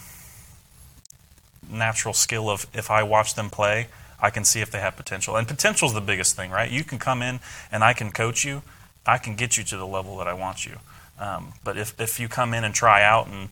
natural 1.70 2.14
skill 2.14 2.48
of 2.50 2.66
if 2.74 2.90
I 2.90 3.02
watch 3.02 3.34
them 3.34 3.50
play, 3.50 3.88
I 4.20 4.30
can 4.30 4.44
see 4.44 4.60
if 4.60 4.70
they 4.70 4.80
have 4.80 4.96
potential. 4.96 5.36
And 5.36 5.46
potential 5.46 5.88
is 5.88 5.94
the 5.94 6.00
biggest 6.00 6.36
thing, 6.36 6.50
right? 6.50 6.70
You 6.70 6.84
can 6.84 6.98
come 6.98 7.22
in 7.22 7.40
and 7.70 7.84
I 7.84 7.92
can 7.92 8.10
coach 8.10 8.44
you, 8.44 8.62
I 9.06 9.18
can 9.18 9.36
get 9.36 9.56
you 9.56 9.64
to 9.64 9.76
the 9.76 9.86
level 9.86 10.16
that 10.18 10.26
I 10.28 10.32
want 10.34 10.66
you. 10.66 10.78
Um, 11.20 11.52
but 11.64 11.76
if, 11.76 12.00
if 12.00 12.20
you 12.20 12.28
come 12.28 12.54
in 12.54 12.64
and 12.64 12.74
try 12.74 13.02
out 13.02 13.26
and 13.26 13.48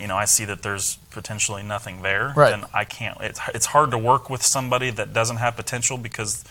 you 0.00 0.06
know 0.06 0.16
I 0.16 0.24
see 0.24 0.44
that 0.46 0.62
there's 0.62 0.96
potentially 1.10 1.62
nothing 1.62 2.02
there, 2.02 2.32
Right. 2.36 2.50
then 2.50 2.64
I 2.72 2.84
can't. 2.84 3.18
It's 3.20 3.40
it's 3.54 3.66
hard 3.66 3.90
to 3.90 3.98
work 3.98 4.30
with 4.30 4.42
somebody 4.42 4.90
that 4.90 5.12
doesn't 5.12 5.36
have 5.36 5.56
potential 5.56 5.98
because, 5.98 6.44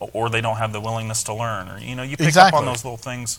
or 0.00 0.28
they 0.28 0.40
don't 0.40 0.56
have 0.56 0.72
the 0.72 0.80
willingness 0.80 1.22
to 1.24 1.34
learn, 1.34 1.68
or 1.68 1.78
you 1.78 1.94
know 1.94 2.02
you 2.02 2.16
pick 2.16 2.36
up 2.36 2.52
on 2.52 2.64
those 2.66 2.84
little 2.84 2.96
things. 2.98 3.38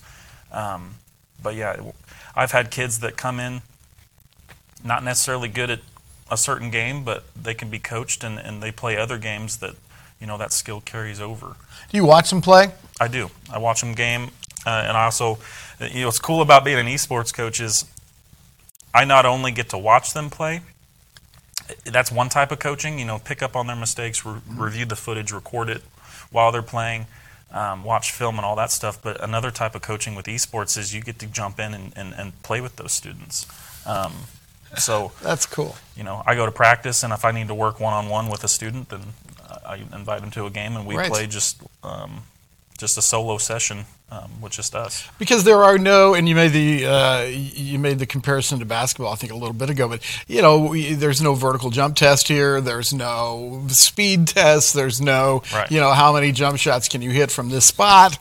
Um, 0.51 0.95
but 1.41 1.55
yeah, 1.55 1.91
I've 2.35 2.51
had 2.51 2.71
kids 2.71 2.99
that 2.99 3.17
come 3.17 3.39
in 3.39 3.61
not 4.83 5.03
necessarily 5.03 5.47
good 5.47 5.69
at 5.69 5.79
a 6.29 6.37
certain 6.37 6.69
game, 6.71 7.03
but 7.03 7.23
they 7.35 7.53
can 7.53 7.69
be 7.69 7.79
coached 7.79 8.23
and, 8.23 8.39
and 8.39 8.63
they 8.63 8.71
play 8.71 8.97
other 8.97 9.17
games 9.17 9.57
that 9.57 9.75
you 10.19 10.27
know 10.27 10.37
that 10.37 10.53
skill 10.53 10.81
carries 10.81 11.19
over. 11.19 11.55
Do 11.89 11.97
you 11.97 12.05
watch 12.05 12.29
them 12.29 12.41
play? 12.41 12.71
I 12.99 13.07
do. 13.07 13.29
I 13.51 13.57
watch 13.57 13.81
them 13.81 13.93
game, 13.93 14.29
uh, 14.65 14.85
and 14.87 14.95
I 14.95 15.05
also, 15.05 15.39
you 15.79 16.01
know, 16.01 16.05
what's 16.07 16.19
cool 16.19 16.41
about 16.41 16.63
being 16.63 16.79
an 16.79 16.85
esports 16.85 17.33
coach 17.33 17.59
is 17.59 17.85
I 18.93 19.05
not 19.05 19.25
only 19.25 19.51
get 19.51 19.69
to 19.69 19.77
watch 19.77 20.13
them 20.13 20.29
play. 20.29 20.61
That's 21.85 22.11
one 22.11 22.29
type 22.29 22.51
of 22.51 22.59
coaching. 22.59 22.99
You 22.99 23.05
know, 23.05 23.19
pick 23.19 23.41
up 23.41 23.55
on 23.55 23.67
their 23.67 23.75
mistakes, 23.75 24.25
re- 24.25 24.39
review 24.47 24.85
the 24.85 24.95
footage, 24.95 25.31
record 25.31 25.69
it 25.69 25.81
while 26.29 26.51
they're 26.51 26.61
playing, 26.61 27.07
um, 27.53 27.83
watch 27.83 28.11
film, 28.11 28.37
and 28.37 28.45
all 28.45 28.55
that 28.55 28.71
stuff. 28.71 29.01
But 29.01 29.21
another 29.23 29.51
type 29.51 29.75
of 29.75 29.81
coaching 29.81 30.15
with 30.15 30.25
esports 30.25 30.77
is 30.77 30.93
you 30.93 31.01
get 31.01 31.19
to 31.19 31.27
jump 31.27 31.59
in 31.59 31.73
and, 31.73 31.93
and, 31.95 32.13
and 32.13 32.41
play 32.43 32.61
with 32.61 32.75
those 32.77 32.91
students. 32.91 33.45
Um, 33.85 34.13
so 34.77 35.11
That's 35.21 35.45
cool. 35.45 35.75
you 35.97 36.03
know, 36.03 36.23
I 36.25 36.35
go 36.35 36.45
to 36.45 36.51
practice, 36.51 37.03
and 37.03 37.11
if 37.13 37.25
I 37.25 37.31
need 37.31 37.47
to 37.49 37.55
work 37.55 37.79
one 37.79 37.93
on 37.93 38.07
one 38.09 38.29
with 38.29 38.43
a 38.43 38.47
student, 38.47 38.89
then 38.89 39.01
I 39.65 39.75
invite 39.93 40.21
them 40.21 40.31
to 40.31 40.45
a 40.45 40.49
game, 40.49 40.75
and 40.77 40.85
we 40.87 40.95
Right. 40.95 41.11
play 41.11 41.27
just 41.27 41.61
um, 41.83 42.23
just 42.77 42.97
a 42.97 43.01
solo 43.01 43.37
session 43.37 43.85
um, 44.11 44.29
with 44.41 44.51
just 44.51 44.75
us. 44.75 45.07
Because 45.17 45.45
there 45.45 45.63
are 45.63 45.77
no, 45.77 46.13
and 46.13 46.27
you 46.27 46.35
made 46.35 46.49
the 46.51 46.85
uh, 46.85 47.21
you 47.23 47.79
made 47.79 47.97
the 47.97 48.05
comparison 48.05 48.59
to 48.59 48.65
basketball, 48.65 49.13
I 49.13 49.15
think 49.15 49.31
a 49.31 49.35
little 49.35 49.53
bit 49.53 49.69
ago. 49.69 49.87
But 49.87 50.01
you 50.27 50.41
know, 50.41 50.59
we, 50.67 50.93
there's 50.93 51.21
no 51.21 51.33
vertical 51.33 51.69
jump 51.69 51.95
test 51.95 52.27
here. 52.27 52.59
There's 52.59 52.93
no 52.93 53.63
speed 53.69 54.27
test. 54.27 54.73
There's 54.73 54.99
no, 54.99 55.43
Right. 55.53 55.71
you 55.71 55.79
know, 55.79 55.91
how 55.93 56.13
many 56.13 56.31
jump 56.33 56.57
shots 56.57 56.89
can 56.89 57.01
you 57.01 57.11
hit 57.11 57.31
from 57.31 57.49
this 57.49 57.65
spot. 57.65 58.17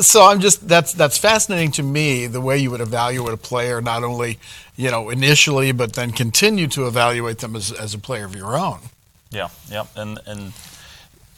So 0.00 0.24
I'm 0.24 0.40
just 0.40 0.66
that's 0.66 0.92
that's 0.94 1.18
fascinating 1.18 1.72
to 1.72 1.82
me 1.82 2.26
the 2.26 2.40
way 2.40 2.56
you 2.58 2.70
would 2.70 2.80
evaluate 2.80 3.34
a 3.34 3.36
player, 3.36 3.80
not 3.82 4.02
only 4.04 4.38
you 4.76 4.90
know 4.90 5.10
initially, 5.10 5.72
but 5.72 5.92
then 5.92 6.12
continue 6.12 6.66
to 6.68 6.86
evaluate 6.86 7.38
them 7.38 7.54
as 7.54 7.70
as 7.72 7.92
a 7.92 7.98
player 7.98 8.24
of 8.24 8.34
your 8.34 8.56
own. 8.56 8.78
Yeah, 9.30 9.48
yeah, 9.70 9.84
and 9.96 10.18
and 10.24 10.52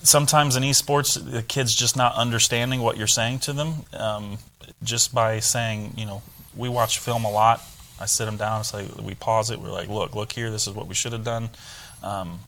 sometimes 0.03 0.57
in 0.57 0.63
esports, 0.63 1.23
the 1.33 1.43
kids 1.43 1.75
just 1.75 1.97
not 1.97 2.15
understanding 2.15 2.81
what 2.81 2.97
you're 2.97 3.07
saying 3.07 3.41
to 3.41 3.53
them, 3.53 3.75
um, 3.93 4.39
just 4.83 5.15
by 5.15 5.41
saying, 5.41 5.95
you 5.97 6.07
know, 6.07 6.23
we 6.57 6.69
watch 6.69 6.99
film 6.99 7.25
a 7.25 7.31
lot. 7.31 7.63
I 8.01 8.07
sit 8.07 8.27
them 8.27 8.37
down, 8.37 8.61
it's 8.61 8.73
like 8.73 8.87
we 8.99 9.15
pause 9.15 9.51
it. 9.51 9.59
We're 9.61 9.73
like, 9.73 9.89
look, 9.89 10.15
look 10.15 10.33
here. 10.33 10.51
This 10.51 10.67
is 10.67 10.75
what 10.75 10.87
we 10.87 10.95
should 10.95 11.13
have 11.13 11.25
done. 11.25 11.51
Um, 12.03 12.41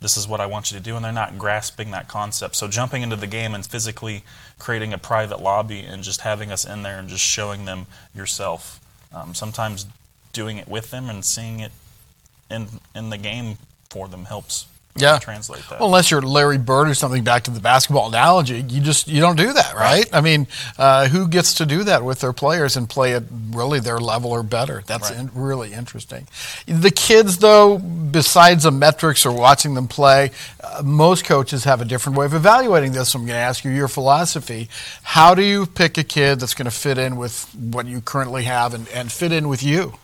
this 0.00 0.16
is 0.16 0.28
what 0.28 0.40
I 0.40 0.46
want 0.46 0.70
you 0.70 0.78
to 0.78 0.84
do, 0.84 0.94
and 0.96 1.04
they're 1.04 1.12
not 1.12 1.38
grasping 1.38 1.90
that 1.90 2.08
concept. 2.08 2.54
So 2.56 2.68
jumping 2.68 3.02
into 3.02 3.16
the 3.16 3.26
game 3.26 3.54
and 3.54 3.66
physically 3.66 4.22
creating 4.58 4.92
a 4.92 4.98
private 4.98 5.40
lobby 5.40 5.80
and 5.80 6.02
just 6.02 6.20
having 6.20 6.52
us 6.52 6.64
in 6.64 6.82
there 6.82 6.98
and 6.98 7.08
just 7.08 7.24
showing 7.24 7.64
them 7.64 7.86
yourself. 8.14 8.80
Um, 9.12 9.34
sometimes 9.34 9.86
doing 10.32 10.58
it 10.58 10.68
with 10.68 10.90
them 10.90 11.08
and 11.08 11.24
seeing 11.24 11.60
it 11.60 11.72
in 12.50 12.68
in 12.94 13.10
the 13.10 13.18
game 13.18 13.56
for 13.90 14.06
them 14.08 14.26
helps 14.26 14.66
Yeah. 15.00 15.18
translate 15.18 15.62
that. 15.70 15.78
Well, 15.80 15.88
unless 15.88 16.10
you're 16.10 16.22
Larry 16.22 16.58
Bird 16.58 16.88
or 16.88 16.94
something, 16.94 17.24
back 17.24 17.44
to 17.44 17.50
the 17.50 17.60
basketball 17.60 18.08
analogy, 18.08 18.60
you 18.60 18.80
just 18.80 19.08
you 19.08 19.20
don't 19.20 19.36
do 19.36 19.52
that, 19.52 19.74
right? 19.74 20.08
I 20.12 20.20
mean, 20.20 20.46
uh, 20.78 21.08
who 21.08 21.28
gets 21.28 21.54
to 21.54 21.66
do 21.66 21.84
that 21.84 22.04
with 22.04 22.20
their 22.20 22.32
players 22.32 22.76
and 22.76 22.88
play 22.88 23.14
at 23.14 23.22
really 23.50 23.80
their 23.80 23.98
level 23.98 24.30
or 24.30 24.42
better? 24.42 24.82
That's 24.86 25.10
Right. 25.10 25.20
in, 25.20 25.30
really 25.34 25.72
interesting. 25.72 26.26
The 26.66 26.90
kids, 26.90 27.38
though, 27.38 27.78
besides 27.78 28.64
the 28.64 28.70
metrics 28.70 29.24
or 29.26 29.32
watching 29.32 29.74
them 29.74 29.88
play, 29.88 30.30
uh, 30.62 30.82
most 30.84 31.24
coaches 31.24 31.64
have 31.64 31.80
a 31.80 31.84
different 31.84 32.18
way 32.18 32.26
of 32.26 32.34
evaluating 32.34 32.92
this. 32.92 33.10
So 33.10 33.18
I'm 33.18 33.26
going 33.26 33.36
to 33.36 33.40
ask 33.40 33.64
you 33.64 33.70
your 33.70 33.88
philosophy. 33.88 34.68
How 35.02 35.34
do 35.34 35.42
you 35.42 35.66
pick 35.66 35.96
a 35.98 36.04
kid 36.04 36.40
that's 36.40 36.54
going 36.54 36.66
to 36.66 36.70
fit 36.70 36.98
in 36.98 37.16
with 37.16 37.48
what 37.54 37.86
you 37.86 38.00
currently 38.00 38.44
have 38.44 38.74
and, 38.74 38.88
and 38.88 39.10
fit 39.12 39.32
in 39.32 39.48
with 39.48 39.62
you? 39.62 39.94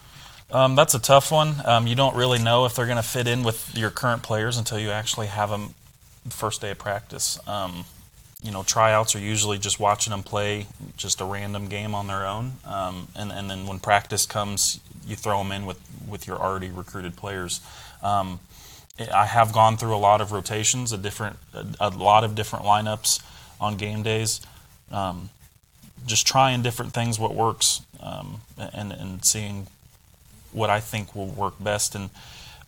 Um, 0.50 0.76
that's 0.76 0.94
a 0.94 0.98
tough 0.98 1.32
one. 1.32 1.56
Um, 1.64 1.86
you 1.86 1.94
don't 1.94 2.14
really 2.14 2.38
know 2.38 2.64
if 2.64 2.74
they're 2.74 2.86
going 2.86 2.96
to 2.96 3.02
fit 3.02 3.26
in 3.26 3.42
with 3.42 3.76
your 3.76 3.90
current 3.90 4.22
players 4.22 4.56
until 4.56 4.78
you 4.78 4.90
actually 4.90 5.26
have 5.26 5.50
them 5.50 5.74
the 6.24 6.30
first 6.30 6.60
day 6.60 6.70
of 6.70 6.78
practice. 6.78 7.38
Um, 7.48 7.84
you 8.42 8.50
know, 8.50 8.62
tryouts 8.62 9.16
are 9.16 9.20
usually 9.20 9.58
just 9.58 9.80
watching 9.80 10.10
them 10.10 10.22
play 10.22 10.66
just 10.96 11.20
a 11.20 11.24
random 11.24 11.68
game 11.68 11.94
on 11.94 12.06
their 12.06 12.26
own, 12.26 12.52
um, 12.66 13.08
and 13.16 13.32
and 13.32 13.48
then 13.48 13.66
when 13.66 13.78
practice 13.78 14.26
comes, 14.26 14.80
you 15.06 15.16
throw 15.16 15.38
them 15.38 15.50
in 15.50 15.64
with 15.64 15.80
with 16.06 16.26
your 16.26 16.36
already 16.36 16.68
recruited 16.68 17.16
players. 17.16 17.62
Um, 18.02 18.40
I 19.12 19.24
have 19.24 19.52
gone 19.52 19.78
through 19.78 19.94
a 19.94 19.98
lot 19.98 20.20
of 20.20 20.30
rotations, 20.30 20.92
a 20.92 20.98
different, 20.98 21.36
a, 21.54 21.64
a 21.80 21.90
lot 21.90 22.22
of 22.22 22.34
different 22.34 22.66
lineups 22.66 23.22
on 23.60 23.76
game 23.76 24.02
days. 24.02 24.40
Um, 24.90 25.30
just 26.06 26.26
trying 26.26 26.62
different 26.62 26.92
things, 26.92 27.18
what 27.18 27.34
works, 27.34 27.80
um, 27.98 28.42
and 28.58 28.92
and 28.92 29.24
seeing 29.24 29.68
what 30.54 30.70
I 30.70 30.80
think 30.80 31.14
will 31.14 31.26
work 31.26 31.54
best. 31.62 31.94
And 31.94 32.11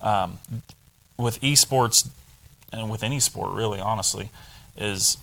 um, 0.00 0.38
with 1.16 1.40
esports, 1.40 2.08
and 2.72 2.90
with 2.90 3.02
any 3.02 3.20
sport, 3.20 3.52
really, 3.52 3.80
honestly, 3.80 4.30
is 4.76 5.16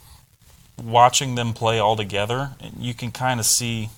watching 0.82 1.36
them 1.36 1.53
play 1.53 1.79
all 1.79 1.96
together. 1.96 2.51
You 2.79 2.93
can 2.93 3.12
kind 3.12 3.39
of 3.39 3.46
see 3.46 3.89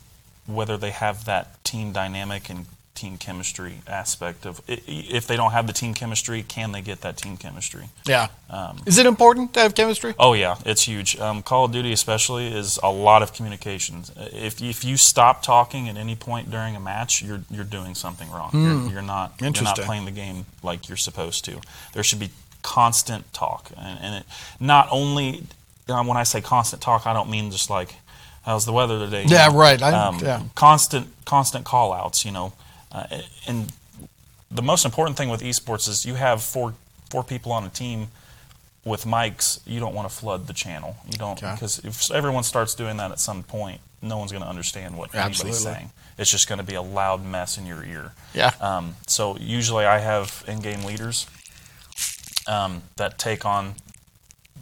whether 0.45 0.77
they 0.77 0.91
have 0.91 1.25
that 1.25 1.63
team 1.63 1.91
dynamic 1.91 2.50
and 2.50 2.65
team 2.96 3.18
chemistry 3.18 3.82
aspect 3.88 4.46
of 4.46 4.62
if 4.68 5.28
they 5.28 5.36
don't 5.36 5.52
have 5.52 5.68
the 5.68 5.74
team 5.74 5.94
chemistry, 5.94 6.42
can 6.44 6.72
they 6.72 6.82
get 6.82 7.02
that 7.02 7.18
team 7.18 7.38
chemistry? 7.38 7.90
Yeah. 8.08 8.30
Um, 8.50 8.80
Is 8.86 8.98
it 8.98 9.06
important 9.06 9.54
to 9.54 9.60
have 9.60 9.75
chemistry? 9.75 10.16
Oh 10.18 10.34
yeah, 10.34 10.56
it's 10.66 10.84
huge. 10.84 11.20
Um, 11.20 11.44
Call 11.44 11.66
of 11.66 11.72
Duty 11.72 11.92
especially 11.92 12.48
is 12.48 12.80
a 12.82 12.90
lot 12.92 13.22
of 13.22 13.34
communications. 13.34 14.12
If 14.18 14.62
if 14.62 14.84
you 14.86 14.98
stop 14.98 15.44
talking 15.44 15.90
at 15.90 15.98
any 15.98 16.16
point 16.16 16.50
during 16.50 16.75
a 16.75 16.80
match, 16.80 17.22
you're 17.22 17.42
you're 17.52 17.64
doing 17.66 17.94
something 17.96 18.32
wrong. 18.32 18.50
You're, 18.54 18.94
you're 18.94 19.02
not 19.02 19.34
you're 19.42 19.52
not 19.64 19.78
playing 19.86 20.06
the 20.06 20.12
game 20.12 20.46
like 20.64 20.88
you're 20.88 20.98
supposed 20.98 21.46
to. 21.46 21.60
There 21.94 22.04
should 22.04 22.20
be 22.20 22.30
constant 22.62 23.32
talk, 23.34 23.70
and, 23.78 24.00
and 24.02 24.16
it 24.16 24.25
not 24.60 24.88
only 24.90 25.44
um, 25.90 26.08
when 26.08 26.18
I 26.18 26.24
say 26.24 26.42
constant 26.42 26.82
talk, 26.82 27.06
I 27.06 27.14
don't 27.14 27.30
mean 27.30 27.52
just 27.52 27.70
like 27.70 27.96
how's 28.44 28.66
the 28.66 28.72
weather 28.74 28.98
today. 29.00 29.25
Yeah, 29.28 29.50
right. 29.54 29.82
I- 29.82 30.08
um, 30.08 30.20
yeah. 30.22 30.44
Constant 30.56 31.08
constant 31.25 31.66
call 31.66 31.94
outs. 31.94 32.24
You 32.25 32.32
know, 32.32 32.54
uh, 32.92 33.06
and 33.48 33.72
the 34.51 34.62
most 34.62 34.86
important 34.86 35.18
thing 35.18 35.30
with 35.30 35.42
esports 35.42 35.88
is 35.89 36.06
you 36.06 36.15
have 36.15 36.42
four 36.44 36.74
four 37.10 37.24
people 37.24 37.51
on 37.51 37.63
a 37.63 37.70
team 37.70 38.08
with 38.84 39.06
mics, 39.06 39.60
you 39.65 39.80
don't 39.80 39.96
want 39.96 40.08
to 40.08 40.15
flood 40.15 40.46
the 40.48 40.54
channel. 40.54 40.96
You 41.10 41.18
don't 41.18 41.42
Okay. 41.42 41.54
because 41.54 41.80
if 41.80 42.12
everyone 42.12 42.44
starts 42.44 42.75
doing 42.75 42.98
that 42.98 43.12
at 43.12 43.20
some 43.20 43.42
point, 43.44 43.82
no 44.01 44.18
one's 44.20 44.32
going 44.32 44.44
to 44.44 44.50
understand 44.50 44.96
what 44.96 45.13
anybody's 45.15 45.58
saying. 45.58 45.92
It's 46.18 46.30
just 46.30 46.48
going 46.48 46.60
to 46.60 46.63
be 46.65 46.75
a 46.75 46.82
loud 46.82 47.25
mess 47.25 47.58
in 47.58 47.65
your 47.65 47.84
ear. 47.84 48.12
Yeah. 48.34 48.51
Um, 48.62 48.96
so 49.08 49.38
usually 49.38 49.86
I 49.86 49.98
have 50.00 50.44
in-game 50.48 50.84
leaders 50.84 51.25
um, 52.48 52.84
that 52.98 53.18
take 53.18 53.44
on 53.46 53.75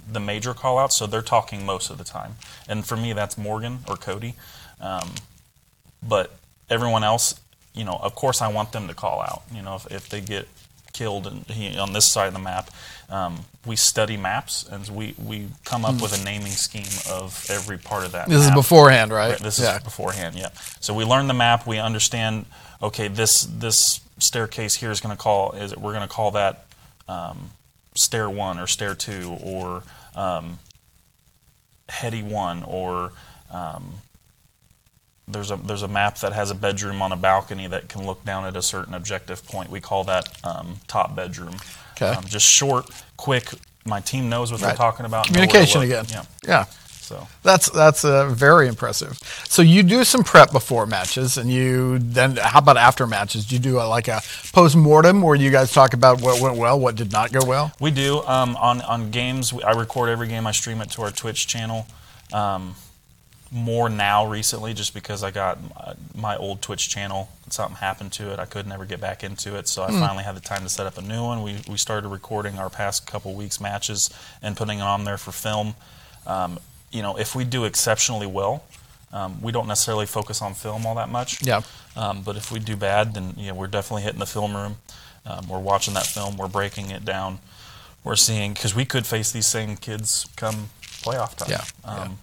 the 0.09 0.19
major 0.19 0.53
call-outs, 0.53 0.95
so 0.95 1.05
they're 1.05 1.21
talking 1.21 1.65
most 1.65 1.89
of 1.89 1.97
the 1.97 2.03
time. 2.03 2.35
And 2.67 2.85
for 2.85 2.95
me, 2.95 3.13
that's 3.13 3.37
Morgan 3.37 3.79
or 3.87 3.97
Cody. 3.97 4.35
Um, 4.79 5.11
but 6.01 6.31
everyone 6.69 7.03
else, 7.03 7.39
you 7.73 7.83
know, 7.83 7.99
of 8.01 8.15
course, 8.15 8.41
I 8.41 8.49
want 8.49 8.71
them 8.71 8.87
to 8.87 8.93
call 8.93 9.21
out. 9.21 9.43
You 9.53 9.61
know, 9.61 9.75
if, 9.75 9.91
if 9.91 10.09
they 10.09 10.21
get 10.21 10.47
killed 10.93 11.25
and 11.27 11.45
he, 11.47 11.77
on 11.77 11.93
this 11.93 12.05
side 12.05 12.27
of 12.27 12.33
the 12.33 12.39
map, 12.39 12.69
um, 13.09 13.45
we 13.65 13.75
study 13.75 14.17
maps 14.17 14.65
and 14.71 14.87
we, 14.89 15.15
we 15.23 15.47
come 15.65 15.85
up 15.85 16.01
with 16.01 16.19
a 16.19 16.23
naming 16.23 16.51
scheme 16.51 16.99
of 17.09 17.45
every 17.49 17.77
part 17.77 18.05
of 18.05 18.11
that. 18.11 18.25
Hmm. 18.25 18.33
This 18.33 18.45
is 18.45 18.51
beforehand, 18.51 19.11
right? 19.11 19.37
This 19.37 19.59
yeah. 19.59 19.77
is 19.77 19.83
beforehand, 19.83 20.35
yeah. 20.35 20.49
So 20.79 20.93
we 20.93 21.03
learn 21.03 21.27
the 21.27 21.33
map. 21.33 21.67
We 21.67 21.79
understand. 21.79 22.45
Okay, 22.81 23.07
this 23.07 23.43
this 23.43 24.01
staircase 24.17 24.75
here 24.75 24.91
is 24.91 24.99
going 24.99 25.15
to 25.15 25.21
call. 25.21 25.53
Is 25.53 25.71
it, 25.71 25.79
we're 25.79 25.93
going 25.93 26.07
to 26.07 26.13
call 26.13 26.31
that 26.31 26.65
um, 27.07 27.51
stair 27.95 28.29
one 28.29 28.59
or 28.59 28.67
stair 28.67 28.95
two 28.95 29.37
or 29.41 29.83
um, 30.15 30.59
heady 31.89 32.23
one 32.23 32.63
or 32.63 33.11
um, 33.51 33.93
there's 35.27 35.51
a 35.51 35.55
there's 35.55 35.83
a 35.83 35.87
map 35.87 36.17
that 36.19 36.33
has 36.33 36.51
a 36.51 36.55
bedroom 36.55 37.01
on 37.01 37.11
a 37.11 37.15
balcony 37.17 37.67
that 37.67 37.87
can 37.89 38.05
look 38.05 38.23
down 38.25 38.45
at 38.45 38.55
a 38.55 38.61
certain 38.61 38.93
objective 38.93 39.45
point. 39.45 39.69
We 39.69 39.79
call 39.79 40.03
that 40.05 40.27
um, 40.43 40.77
top 40.87 41.15
bedroom. 41.15 41.55
Okay. 41.93 42.07
Um, 42.07 42.25
just 42.25 42.45
short, 42.47 42.89
quick. 43.17 43.49
My 43.85 43.99
team 43.99 44.29
knows 44.29 44.51
what 44.51 44.61
they're 44.61 44.75
talking 44.75 45.05
about. 45.05 45.29
know 45.29 45.37
where 45.39 45.47
to 45.47 45.51
Communication 45.51 45.81
again. 45.81 46.05
Yeah. 46.09 46.23
Yeah. 46.47 46.65
So 47.03 47.27
That's 47.43 47.69
that's 47.69 48.05
uh, 48.05 48.29
very 48.29 48.69
impressive. 48.69 49.19
So 49.49 49.61
you 49.61 49.83
do 49.83 50.05
some 50.05 50.23
prep 50.23 50.53
before 50.53 50.85
matches, 50.85 51.37
and 51.37 51.51
you 51.51 51.99
then 51.99 52.37
how 52.37 52.59
about 52.59 52.77
after 52.77 53.05
matches? 53.05 53.45
Do 53.45 53.55
you 53.55 53.61
do 53.61 53.77
a, 53.79 53.83
like 53.83 54.07
a 54.07 54.21
post 54.53 54.77
mortem 54.77 55.21
where 55.21 55.35
you 55.35 55.51
guys 55.51 55.73
talk 55.73 55.93
about 55.93 56.21
what 56.21 56.41
went 56.41 56.57
well, 56.57 56.79
what 56.79 56.95
did 56.95 57.11
not 57.11 57.33
go 57.33 57.41
well? 57.45 57.73
we 57.81 57.91
do 57.91 58.21
um, 58.23 58.55
on 58.55 58.81
on 58.83 59.11
games. 59.11 59.53
I 59.53 59.71
record 59.71 60.09
every 60.09 60.29
game. 60.29 60.47
I 60.47 60.53
stream 60.53 60.79
it 60.79 60.91
to 60.91 61.01
our 61.01 61.11
Twitch 61.11 61.45
channel. 61.45 61.87
Um, 62.31 62.75
more 63.53 63.87
now 63.87 64.25
recently, 64.25 64.73
just 64.73 64.93
because 64.93 65.23
I 65.23 65.31
got 65.31 65.59
my, 66.15 66.35
old 66.35 66.61
Twitch 66.61 66.89
channel. 66.89 67.29
Something 67.49 67.77
happened 67.77 68.11
to 68.13 68.31
it. 68.33 68.39
I 68.39 68.45
could 68.45 68.65
never 68.67 68.83
get 68.85 68.99
back 68.99 69.23
into 69.23 69.55
it, 69.55 69.67
so 69.67 69.83
I 69.83 69.91
finally 69.91 70.23
had 70.23 70.35
the 70.35 70.41
time 70.41 70.63
to 70.63 70.69
set 70.69 70.87
up 70.87 70.97
a 70.97 71.01
new 71.01 71.23
one. 71.23 71.43
We 71.43 71.61
we 71.69 71.77
started 71.77 72.07
recording 72.09 72.57
our 72.57 72.69
past 72.69 73.05
couple 73.05 73.33
weeks 73.35 73.61
matches 73.61 74.09
and 74.41 74.57
putting 74.57 74.79
it 74.79 74.83
on 74.83 75.03
there 75.03 75.17
for 75.17 75.31
film. 75.31 75.75
Um, 76.25 76.59
you 76.91 77.01
know, 77.03 77.17
if 77.17 77.35
we 77.35 77.43
do 77.43 77.65
exceptionally 77.65 78.25
well, 78.27 78.63
um, 79.11 79.39
we 79.41 79.51
don't 79.51 79.67
necessarily 79.67 80.07
focus 80.07 80.41
on 80.41 80.55
film 80.55 80.85
all 80.87 80.95
that 80.95 81.09
much. 81.09 81.45
Yeah. 81.45 81.61
Um, 81.95 82.23
but 82.23 82.35
if 82.35 82.51
we 82.51 82.57
do 82.59 82.75
bad, 82.75 83.13
then 83.13 83.35
you 83.37 83.49
know 83.49 83.53
we're 83.55 83.67
definitely 83.67 84.01
hitting 84.01 84.19
the 84.19 84.25
film 84.25 84.55
room. 84.55 84.77
Um, 85.25 85.47
we're 85.47 85.59
watching 85.59 85.93
that 85.93 86.07
film. 86.07 86.37
We're 86.37 86.47
breaking 86.47 86.89
it 86.89 87.05
down. 87.05 87.39
We're 88.03 88.15
seeing 88.15 88.53
because 88.53 88.75
we 88.75 88.83
could 88.85 89.05
face 89.05 89.31
these 89.31 89.47
same 89.47 89.77
kids 89.77 90.27
come 90.35 90.69
playoff 91.03 91.35
time. 91.35 91.49
Yeah, 91.51 91.63
Um, 91.85 92.17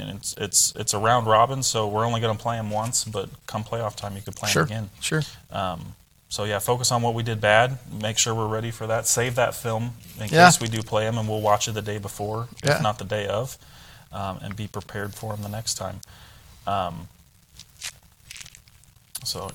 And 0.00 0.10
it's 0.18 0.34
it's 0.38 0.72
it's 0.76 0.94
a 0.94 0.98
round 0.98 1.26
robin, 1.26 1.62
so 1.62 1.88
we're 1.88 2.04
only 2.04 2.20
going 2.20 2.36
to 2.36 2.42
play 2.42 2.56
them 2.56 2.70
once. 2.70 3.04
But 3.04 3.28
come 3.46 3.64
playoff 3.64 3.96
time, 3.96 4.16
you 4.16 4.22
could 4.22 4.36
play 4.36 4.50
Sure, 4.50 4.64
them 4.64 4.72
again. 4.72 4.90
sure. 5.00 5.22
Um, 5.50 5.94
so 6.28 6.44
yeah, 6.44 6.58
focus 6.58 6.90
on 6.90 7.02
what 7.02 7.14
we 7.14 7.22
did 7.22 7.40
bad. 7.40 7.78
Make 7.92 8.18
sure 8.18 8.34
we're 8.34 8.48
ready 8.48 8.70
for 8.72 8.86
that. 8.88 9.06
Save 9.06 9.36
that 9.36 9.54
film 9.54 9.92
in 10.18 10.28
Yeah. 10.28 10.46
case 10.46 10.60
we 10.60 10.68
do 10.68 10.82
play 10.82 11.04
them, 11.04 11.16
and 11.18 11.28
we'll 11.28 11.40
watch 11.40 11.68
it 11.68 11.72
the 11.72 11.82
day 11.82 11.98
before, 11.98 12.48
Yeah. 12.64 12.76
if 12.76 12.82
not 12.82 12.98
the 12.98 13.04
day 13.04 13.26
of, 13.28 13.56
um, 14.12 14.38
and 14.42 14.56
be 14.56 14.66
prepared 14.66 15.14
for 15.14 15.32
them 15.34 15.42
the 15.42 15.48
next 15.48 15.74
time. 15.74 16.00
Um, 16.66 17.08
so 19.24 19.50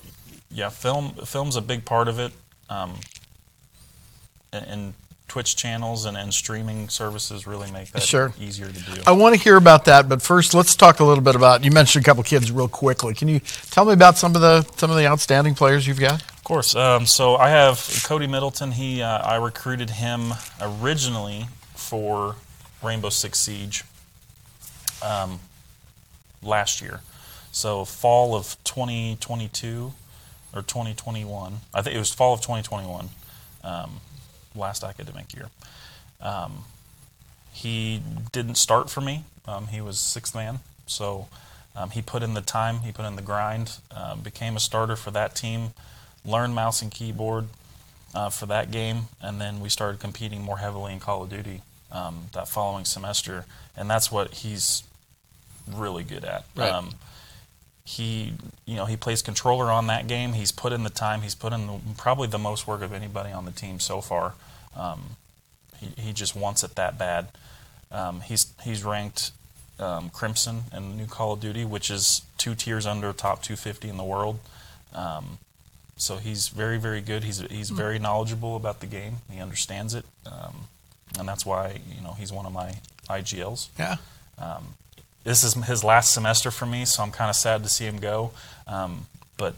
yeah, 0.50 0.68
film 0.70 1.14
film's 1.26 1.56
a 1.56 1.60
big 1.60 1.84
part 1.84 2.08
of 2.08 2.18
it. 2.18 2.32
Um, 2.68 2.94
and, 4.52 4.66
and 4.66 4.94
Twitch 5.30 5.54
channels 5.54 6.06
and, 6.06 6.16
and 6.16 6.34
streaming 6.34 6.88
services 6.88 7.46
really 7.46 7.70
make 7.70 7.92
that 7.92 8.02
Sure. 8.02 8.34
easier 8.40 8.66
to 8.66 8.72
do. 8.72 9.00
I 9.06 9.12
want 9.12 9.36
to 9.36 9.40
hear 9.40 9.56
about 9.56 9.84
that, 9.84 10.08
but 10.08 10.20
first 10.20 10.54
let's 10.54 10.74
talk 10.74 10.98
a 10.98 11.04
little 11.04 11.22
bit 11.22 11.36
about. 11.36 11.62
You 11.64 11.70
mentioned 11.70 12.04
a 12.04 12.06
couple 12.06 12.24
kids 12.24 12.50
real 12.50 12.66
quickly. 12.66 13.14
Can 13.14 13.28
you 13.28 13.38
tell 13.70 13.84
me 13.84 13.92
about 13.92 14.18
some 14.18 14.34
of 14.34 14.40
the 14.40 14.62
some 14.76 14.90
of 14.90 14.96
the 14.96 15.06
outstanding 15.06 15.54
players 15.54 15.86
you've 15.86 16.00
got? 16.00 16.20
Of 16.20 16.42
course. 16.42 16.74
Um, 16.74 17.06
so 17.06 17.36
I 17.36 17.50
have 17.50 18.02
Cody 18.04 18.26
Middleton. 18.26 18.72
He 18.72 19.02
uh, 19.02 19.18
I 19.22 19.36
recruited 19.36 19.90
him 19.90 20.34
originally 20.60 21.46
for 21.76 22.34
Rainbow 22.82 23.10
Six 23.10 23.38
Siege 23.38 23.84
um, 25.00 25.38
last 26.42 26.82
year. 26.82 27.02
So 27.52 27.84
fall 27.84 28.34
of 28.34 28.56
2022 28.64 29.92
or 30.54 30.62
2021. 30.62 31.60
I 31.72 31.82
think 31.82 31.94
it 31.94 31.98
was 32.00 32.12
fall 32.12 32.34
of 32.34 32.40
2021, 32.40 33.08
um, 33.62 34.00
last 34.54 34.84
academic 34.84 35.34
year. 35.34 35.46
Um, 36.20 36.64
he 37.52 38.02
didn't 38.32 38.56
start 38.56 38.90
for 38.90 39.00
me. 39.00 39.24
Um, 39.46 39.68
he 39.68 39.80
was 39.80 39.98
sixth 39.98 40.34
man, 40.34 40.60
so 40.86 41.28
um, 41.74 41.90
he 41.90 42.02
put 42.02 42.22
in 42.22 42.34
the 42.34 42.40
time, 42.40 42.80
he 42.80 42.92
put 42.92 43.04
in 43.04 43.16
the 43.16 43.22
grind, 43.22 43.78
uh, 43.94 44.16
became 44.16 44.56
a 44.56 44.60
starter 44.60 44.96
for 44.96 45.10
that 45.10 45.34
team, 45.34 45.70
learned 46.24 46.54
mouse 46.54 46.82
and 46.82 46.90
keyboard 46.90 47.46
uh, 48.14 48.28
for 48.28 48.46
that 48.46 48.70
game, 48.70 49.02
and 49.22 49.40
then 49.40 49.60
we 49.60 49.68
started 49.68 50.00
competing 50.00 50.42
more 50.42 50.58
heavily 50.58 50.92
in 50.92 51.00
Call 51.00 51.22
of 51.22 51.30
Duty 51.30 51.62
um, 51.90 52.26
that 52.32 52.48
following 52.48 52.84
semester, 52.84 53.46
and 53.76 53.88
that's 53.88 54.12
what 54.12 54.34
he's 54.34 54.82
really 55.72 56.04
good 56.04 56.24
at. 56.24 56.44
Right. 56.56 56.70
Um, 56.70 56.90
he, 57.84 58.34
you 58.66 58.76
know, 58.76 58.84
he 58.84 58.96
plays 58.96 59.22
controller 59.22 59.70
on 59.70 59.88
that 59.88 60.06
game. 60.06 60.34
He's 60.34 60.52
put 60.52 60.72
in 60.72 60.84
the 60.84 60.90
time. 60.90 61.22
He's 61.22 61.34
put 61.34 61.52
in 61.52 61.66
the, 61.66 61.80
probably 61.96 62.28
the 62.28 62.38
most 62.38 62.66
work 62.66 62.82
of 62.82 62.92
anybody 62.92 63.32
on 63.32 63.46
the 63.46 63.50
team 63.50 63.80
so 63.80 64.00
far. 64.00 64.34
Um, 64.76 65.16
he, 65.78 65.88
he 66.00 66.12
just 66.12 66.36
wants 66.36 66.62
it 66.62 66.74
that 66.76 66.98
bad. 66.98 67.28
Um, 67.90 68.20
he's 68.20 68.52
he's 68.62 68.84
ranked 68.84 69.32
um, 69.78 70.10
Crimson 70.10 70.62
in 70.74 70.90
the 70.90 70.96
new 70.96 71.06
Call 71.06 71.32
of 71.32 71.40
Duty, 71.40 71.64
which 71.64 71.90
is 71.90 72.22
two 72.38 72.54
tiers 72.54 72.86
under 72.86 73.12
top 73.12 73.42
250 73.42 73.88
in 73.88 73.96
the 73.96 74.04
world. 74.04 74.38
Um, 74.94 75.38
so 75.96 76.16
he's 76.16 76.48
very 76.48 76.78
very 76.78 77.00
good. 77.00 77.24
He's 77.24 77.40
he's 77.50 77.70
very 77.70 77.98
knowledgeable 77.98 78.56
about 78.56 78.80
the 78.80 78.86
game. 78.86 79.16
He 79.30 79.40
understands 79.40 79.94
it, 79.94 80.04
um, 80.26 80.68
and 81.18 81.28
that's 81.28 81.44
why 81.44 81.80
you 81.94 82.02
know 82.02 82.12
he's 82.12 82.32
one 82.32 82.46
of 82.46 82.52
my 82.52 82.74
IGLs 83.08 83.68
Yeah. 83.78 83.96
this 85.24 85.42
is 85.44 85.54
his 85.64 85.82
last 85.84 86.14
semester 86.14 86.50
for 86.50 86.64
me, 86.66 86.84
so 86.84 87.02
I'm 87.02 87.10
kind 87.10 87.28
of 87.28 87.36
sad 87.36 87.62
to 87.64 87.68
see 87.68 87.84
him 87.86 87.98
go. 87.98 88.30
Um, 88.66 89.06
but 89.36 89.54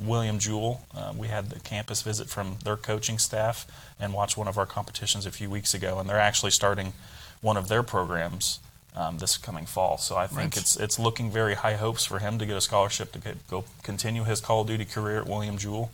William 0.00 0.38
Jewell, 0.38 0.80
uh, 0.94 1.12
we 1.16 1.28
had 1.28 1.50
the 1.50 1.60
campus 1.60 2.02
visit 2.02 2.28
from 2.28 2.56
their 2.64 2.76
coaching 2.76 3.18
staff 3.18 3.66
and 4.00 4.12
watched 4.12 4.36
one 4.36 4.48
of 4.48 4.58
our 4.58 4.66
competitions 4.66 5.26
a 5.26 5.30
few 5.30 5.48
weeks 5.50 5.74
ago, 5.74 5.98
and 5.98 6.08
they're 6.08 6.18
actually 6.20 6.50
starting 6.50 6.92
one 7.40 7.56
of 7.56 7.68
their 7.68 7.82
programs 7.82 8.60
um, 8.96 9.18
this 9.18 9.36
coming 9.36 9.66
fall. 9.66 9.98
So 9.98 10.16
I 10.16 10.26
think 10.26 10.38
Right. 10.54 10.56
it's 10.56 10.76
it's 10.76 10.98
looking 10.98 11.30
very 11.30 11.54
high 11.54 11.74
hopes 11.74 12.04
for 12.06 12.18
him 12.18 12.38
to 12.38 12.46
get 12.46 12.56
a 12.56 12.60
scholarship 12.62 13.12
to 13.12 13.18
get, 13.18 13.46
go 13.48 13.64
continue 13.82 14.24
his 14.24 14.40
Call 14.40 14.62
of 14.62 14.66
Duty 14.68 14.86
career 14.86 15.18
at 15.20 15.26
William 15.26 15.58
Jewell. 15.58 15.90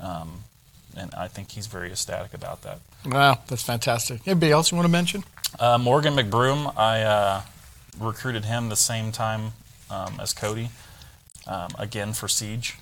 Um, 0.00 0.44
and 0.96 1.12
I 1.14 1.28
think 1.28 1.50
he's 1.50 1.66
very 1.66 1.90
ecstatic 1.90 2.32
about 2.32 2.62
that. 2.62 2.80
Wow, 3.04 3.40
that's 3.46 3.62
fantastic. 3.62 4.26
Anybody 4.26 4.52
else 4.52 4.70
you 4.72 4.76
want 4.76 4.86
to 4.86 4.92
mention? 4.92 5.24
Uh, 5.60 5.76
Morgan 5.76 6.14
McBroom, 6.14 6.74
I 6.78 7.02
uh, 7.02 7.42
recruited 8.00 8.46
him 8.46 8.70
the 8.70 8.76
same 8.76 9.12
time 9.12 9.52
um, 9.90 10.18
as 10.18 10.32
Cody, 10.32 10.70
um, 11.46 11.68
again 11.78 12.14
for 12.14 12.26
Siege, 12.28 12.76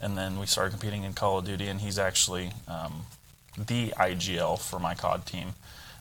and 0.00 0.16
then 0.16 0.38
we 0.38 0.46
started 0.46 0.70
competing 0.70 1.04
in 1.04 1.12
Call 1.12 1.38
of 1.38 1.44
Duty, 1.44 1.66
and 1.66 1.80
he's 1.80 1.98
actually 1.98 2.52
um, 2.68 3.06
the 3.56 3.90
IGL 3.90 4.58
for 4.60 4.78
my 4.78 4.94
COD 4.94 5.26
team. 5.26 5.54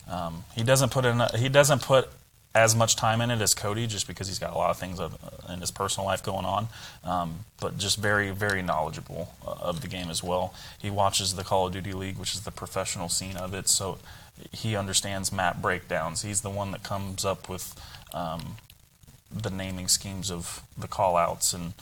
Um, 0.10 0.44
he 0.56 0.64
doesn't 0.64 0.92
put 0.92 1.06
in 1.06 1.22
he 1.36 1.50
doesn't 1.50 1.82
put 1.82 2.10
as 2.56 2.76
much 2.76 2.96
time 2.96 3.22
in 3.22 3.30
it 3.30 3.42
as 3.42 3.54
Cody, 3.54 3.86
just 3.86 4.08
because 4.08 4.28
he's 4.28 4.40
got 4.40 4.54
a 4.54 4.58
lot 4.58 4.72
of 4.72 4.78
things 4.78 5.00
of, 5.00 5.18
in 5.50 5.60
his 5.60 5.70
personal 5.70 6.08
life 6.08 6.24
going 6.24 6.46
on. 6.46 6.68
Um, 7.04 7.46
but 7.62 7.78
just 7.78 8.00
very, 8.00 8.32
very 8.32 8.64
knowledgeable 8.64 9.34
uh, 9.46 9.52
of 9.52 9.82
the 9.82 9.88
game 9.88 10.10
as 10.10 10.24
well. 10.24 10.54
He 10.80 10.90
watches 10.90 11.36
the 11.36 11.44
Call 11.44 11.68
of 11.68 11.74
Duty 11.74 11.94
League, 11.94 12.18
which 12.18 12.34
is 12.34 12.42
the 12.42 12.52
professional 12.52 13.08
scene 13.08 13.38
of 13.38 13.54
it, 13.54 13.68
so 13.70 14.00
he 14.52 14.76
understands 14.76 15.32
map 15.32 15.62
breakdowns. 15.62 16.24
He's 16.24 16.42
the 16.42 16.50
one 16.50 16.72
that 16.72 16.82
comes 16.82 17.24
up 17.24 17.50
with 17.50 17.80
um, 18.14 18.56
the 19.32 19.52
naming 19.52 19.88
schemes 19.88 20.32
of 20.32 20.64
the 20.78 20.88
call 20.88 21.18
outs 21.18 21.54
and, 21.54 21.74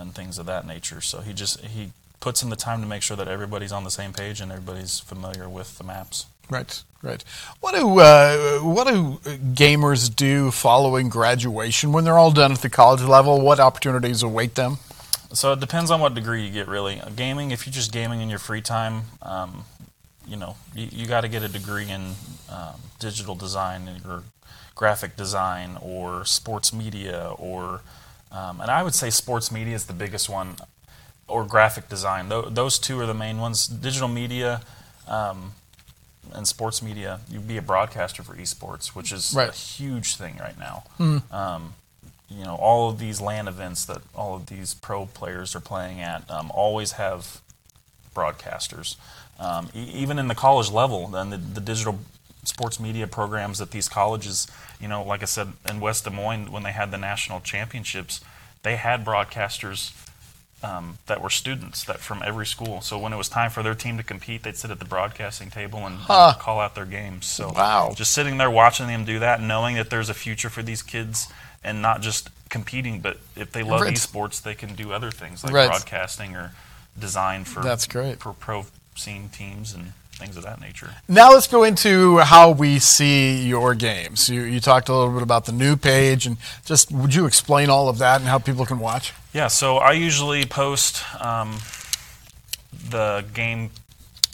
and 0.00 0.14
things 0.14 0.38
of 0.38 0.46
that 0.46 0.66
nature. 0.66 1.00
So 1.00 1.20
he 1.20 1.32
just 1.32 1.60
he 1.60 1.92
puts 2.20 2.42
in 2.42 2.50
the 2.50 2.56
time 2.56 2.80
to 2.80 2.86
make 2.86 3.02
sure 3.02 3.16
that 3.16 3.28
everybody's 3.28 3.72
on 3.72 3.84
the 3.84 3.90
same 3.90 4.12
page 4.12 4.40
and 4.40 4.50
everybody's 4.50 5.00
familiar 5.00 5.48
with 5.48 5.78
the 5.78 5.84
maps. 5.84 6.26
Right, 6.50 6.82
right. 7.02 7.22
What 7.60 7.74
do 7.74 8.00
uh, 8.00 8.58
what 8.58 8.88
do 8.88 9.20
gamers 9.54 10.14
do 10.14 10.50
following 10.50 11.08
graduation 11.08 11.92
when 11.92 12.04
they're 12.04 12.18
all 12.18 12.32
done 12.32 12.52
at 12.52 12.62
the 12.62 12.70
college 12.70 13.02
level? 13.02 13.40
What 13.40 13.60
opportunities 13.60 14.22
await 14.22 14.56
them? 14.56 14.78
So 15.32 15.52
it 15.52 15.60
depends 15.60 15.92
on 15.92 16.00
what 16.00 16.14
degree 16.14 16.44
you 16.44 16.50
get, 16.50 16.66
really. 16.66 17.00
Gaming, 17.14 17.52
if 17.52 17.64
you're 17.64 17.72
just 17.72 17.92
gaming 17.92 18.20
in 18.20 18.28
your 18.28 18.40
free 18.40 18.60
time, 18.60 19.02
um, 19.22 19.64
you 20.26 20.36
know, 20.36 20.56
you, 20.74 20.88
you 20.90 21.06
got 21.06 21.20
to 21.20 21.28
get 21.28 21.44
a 21.44 21.48
degree 21.48 21.88
in 21.88 22.14
um, 22.50 22.80
digital 22.98 23.36
design 23.36 23.88
or 24.04 24.24
graphic 24.74 25.16
design 25.16 25.78
or 25.80 26.24
sports 26.24 26.72
media 26.72 27.32
or, 27.38 27.80
um, 28.32 28.60
and 28.60 28.70
I 28.70 28.82
would 28.82 28.94
say 28.94 29.10
sports 29.10 29.50
media 29.50 29.74
is 29.74 29.86
the 29.86 29.92
biggest 29.92 30.28
one, 30.28 30.56
or 31.28 31.44
graphic 31.44 31.88
design. 31.88 32.28
Tho- 32.28 32.48
those 32.50 32.78
two 32.78 32.98
are 33.00 33.06
the 33.06 33.14
main 33.14 33.38
ones. 33.38 33.66
Digital 33.66 34.08
media 34.08 34.62
um, 35.08 35.52
and 36.32 36.46
sports 36.46 36.82
media, 36.82 37.20
you'd 37.30 37.48
be 37.48 37.56
a 37.56 37.62
broadcaster 37.62 38.22
for 38.22 38.34
esports, 38.36 38.88
which 38.88 39.12
is 39.12 39.32
Right. 39.34 39.48
a 39.48 39.52
huge 39.52 40.16
thing 40.16 40.38
right 40.38 40.58
now. 40.58 40.84
Um, 41.30 41.74
you 42.28 42.44
know, 42.44 42.54
all 42.54 42.88
of 42.88 42.98
these 43.00 43.20
LAN 43.20 43.48
events 43.48 43.84
that 43.86 44.02
all 44.14 44.36
of 44.36 44.46
these 44.46 44.74
pro 44.74 45.06
players 45.06 45.56
are 45.56 45.60
playing 45.60 46.00
at 46.00 46.28
um, 46.30 46.50
always 46.54 46.92
have 46.92 47.40
broadcasters. 48.14 48.96
Um, 49.38 49.68
e- 49.74 49.90
even 49.94 50.18
in 50.18 50.28
the 50.28 50.34
college 50.34 50.70
level, 50.70 51.08
then 51.08 51.30
the, 51.30 51.36
the 51.38 51.60
digital 51.60 51.98
sports 52.44 52.80
media 52.80 53.06
programs 53.06 53.60
at 53.60 53.70
these 53.70 53.88
colleges, 53.88 54.46
you 54.80 54.88
know, 54.88 55.02
like 55.02 55.22
I 55.22 55.26
said 55.26 55.48
in 55.68 55.80
West 55.80 56.04
Des 56.04 56.10
Moines 56.10 56.50
when 56.50 56.62
they 56.62 56.72
had 56.72 56.90
the 56.90 56.98
national 56.98 57.40
championships, 57.40 58.20
they 58.62 58.76
had 58.76 59.04
broadcasters 59.04 59.92
um, 60.62 60.98
that 61.06 61.22
were 61.22 61.30
students 61.30 61.84
that 61.84 62.00
from 62.00 62.22
every 62.22 62.44
school. 62.44 62.82
So 62.82 62.98
when 62.98 63.12
it 63.14 63.16
was 63.16 63.30
time 63.30 63.50
for 63.50 63.62
their 63.62 63.74
team 63.74 63.96
to 63.96 64.02
compete, 64.02 64.42
they'd 64.42 64.56
sit 64.58 64.70
at 64.70 64.78
the 64.78 64.84
broadcasting 64.84 65.50
table 65.50 65.86
and, 65.86 65.96
Huh. 65.96 66.32
and 66.34 66.38
call 66.42 66.60
out 66.60 66.74
their 66.74 66.84
games. 66.84 67.24
So 67.26 67.52
Wow. 67.52 67.92
just 67.96 68.12
sitting 68.12 68.36
there 68.36 68.50
watching 68.50 68.86
them 68.86 69.04
do 69.06 69.18
that, 69.20 69.40
knowing 69.40 69.76
that 69.76 69.88
there's 69.88 70.10
a 70.10 70.14
future 70.14 70.50
for 70.50 70.62
these 70.62 70.82
kids, 70.82 71.28
and 71.64 71.80
not 71.80 72.02
just 72.02 72.28
competing, 72.50 73.00
but 73.00 73.18
if 73.36 73.52
they 73.52 73.62
love 73.62 73.82
Right. 73.82 73.94
esports, 73.94 74.42
they 74.42 74.54
can 74.54 74.74
do 74.74 74.92
other 74.92 75.10
things 75.10 75.42
like 75.44 75.52
Right. 75.54 75.66
broadcasting 75.66 76.36
or 76.36 76.52
design 76.98 77.44
for 77.44 77.62
That's 77.62 77.86
great. 77.86 78.20
for 78.20 78.32
pro 78.34 78.66
scene 78.96 79.30
teams 79.30 79.72
and 79.72 79.92
things 80.20 80.36
of 80.36 80.44
that 80.44 80.60
nature. 80.60 80.90
Now 81.08 81.32
let's 81.32 81.46
go 81.46 81.64
into 81.64 82.18
how 82.18 82.50
we 82.50 82.78
see 82.78 83.46
your 83.46 83.74
games. 83.74 84.28
You, 84.28 84.42
you 84.42 84.60
talked 84.60 84.88
a 84.88 84.94
little 84.94 85.12
bit 85.12 85.22
about 85.22 85.46
the 85.46 85.52
new 85.52 85.76
page, 85.76 86.26
and 86.26 86.36
just 86.64 86.92
would 86.92 87.14
you 87.14 87.26
explain 87.26 87.70
all 87.70 87.88
of 87.88 87.98
that 87.98 88.20
and 88.20 88.28
how 88.28 88.38
people 88.38 88.66
can 88.66 88.78
watch? 88.78 89.12
Yeah, 89.32 89.48
so 89.48 89.78
I 89.78 89.92
usually 89.92 90.44
post 90.44 91.02
um, 91.20 91.58
the 92.90 93.24
game 93.32 93.70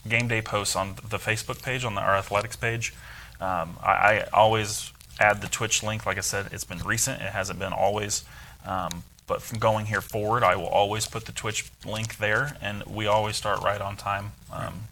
game 0.08 0.28
day 0.28 0.42
posts 0.42 0.76
on 0.76 0.94
the 1.08 1.18
Facebook 1.18 1.62
page 1.62 1.84
on 1.84 1.94
the, 1.94 2.00
our 2.00 2.16
athletics 2.16 2.56
page. 2.56 2.94
Um, 3.40 3.76
I, 3.82 3.92
I 3.92 4.24
always 4.32 4.92
add 5.18 5.40
the 5.40 5.48
Twitch 5.48 5.82
link. 5.82 6.06
Like 6.06 6.18
I 6.18 6.22
said, 6.22 6.48
it's 6.52 6.64
been 6.64 6.78
recent; 6.80 7.20
it 7.22 7.30
hasn't 7.30 7.58
been 7.58 7.72
always. 7.72 8.24
Um, 8.66 9.04
but 9.26 9.42
from 9.42 9.58
going 9.58 9.86
here 9.86 10.00
forward, 10.00 10.42
I 10.42 10.56
will 10.56 10.68
always 10.68 11.06
put 11.06 11.24
the 11.24 11.32
Twitch 11.32 11.70
link 11.84 12.18
there, 12.18 12.56
and 12.60 12.84
we 12.84 13.06
always 13.06 13.36
start 13.36 13.62
right 13.62 13.80
on 13.80 13.96
time. 13.96 14.32
Um, 14.52 14.88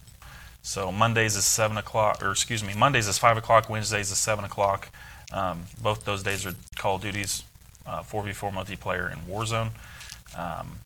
so 0.65 0.91
Mondays 0.91 1.35
is 1.35 1.45
seven 1.45 1.77
o'clock, 1.77 2.23
or 2.23 2.31
excuse 2.31 2.63
me, 2.63 2.73
Mondays 2.73 3.07
is 3.07 3.19
five 3.19 3.37
o'clock. 3.37 3.69
Wednesdays 3.69 4.09
is 4.11 4.17
seven 4.17 4.43
o'clock. 4.43 4.89
Um, 5.31 5.65
both 5.79 6.05
those 6.05 6.23
days 6.23 6.43
are 6.45 6.53
Call 6.75 6.95
of 6.95 7.03
Duties, 7.03 7.43
uh, 7.85 8.01
4v4 8.01 8.51
multiplayer, 8.51 9.11
and 9.11 9.21
Warzone. 9.27 9.69
Um, 10.35 10.79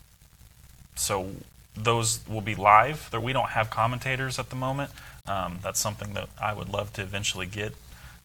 so 0.96 1.30
those 1.74 2.20
will 2.28 2.42
be 2.42 2.54
live. 2.54 3.08
There, 3.10 3.20
we 3.20 3.32
don't 3.32 3.50
have 3.50 3.70
commentators 3.70 4.38
at 4.38 4.50
the 4.50 4.56
moment. 4.56 4.90
Um, 5.26 5.60
that's 5.62 5.80
something 5.80 6.12
that 6.12 6.28
I 6.40 6.52
would 6.52 6.68
love 6.68 6.92
to 6.94 7.02
eventually 7.02 7.46
get, 7.46 7.74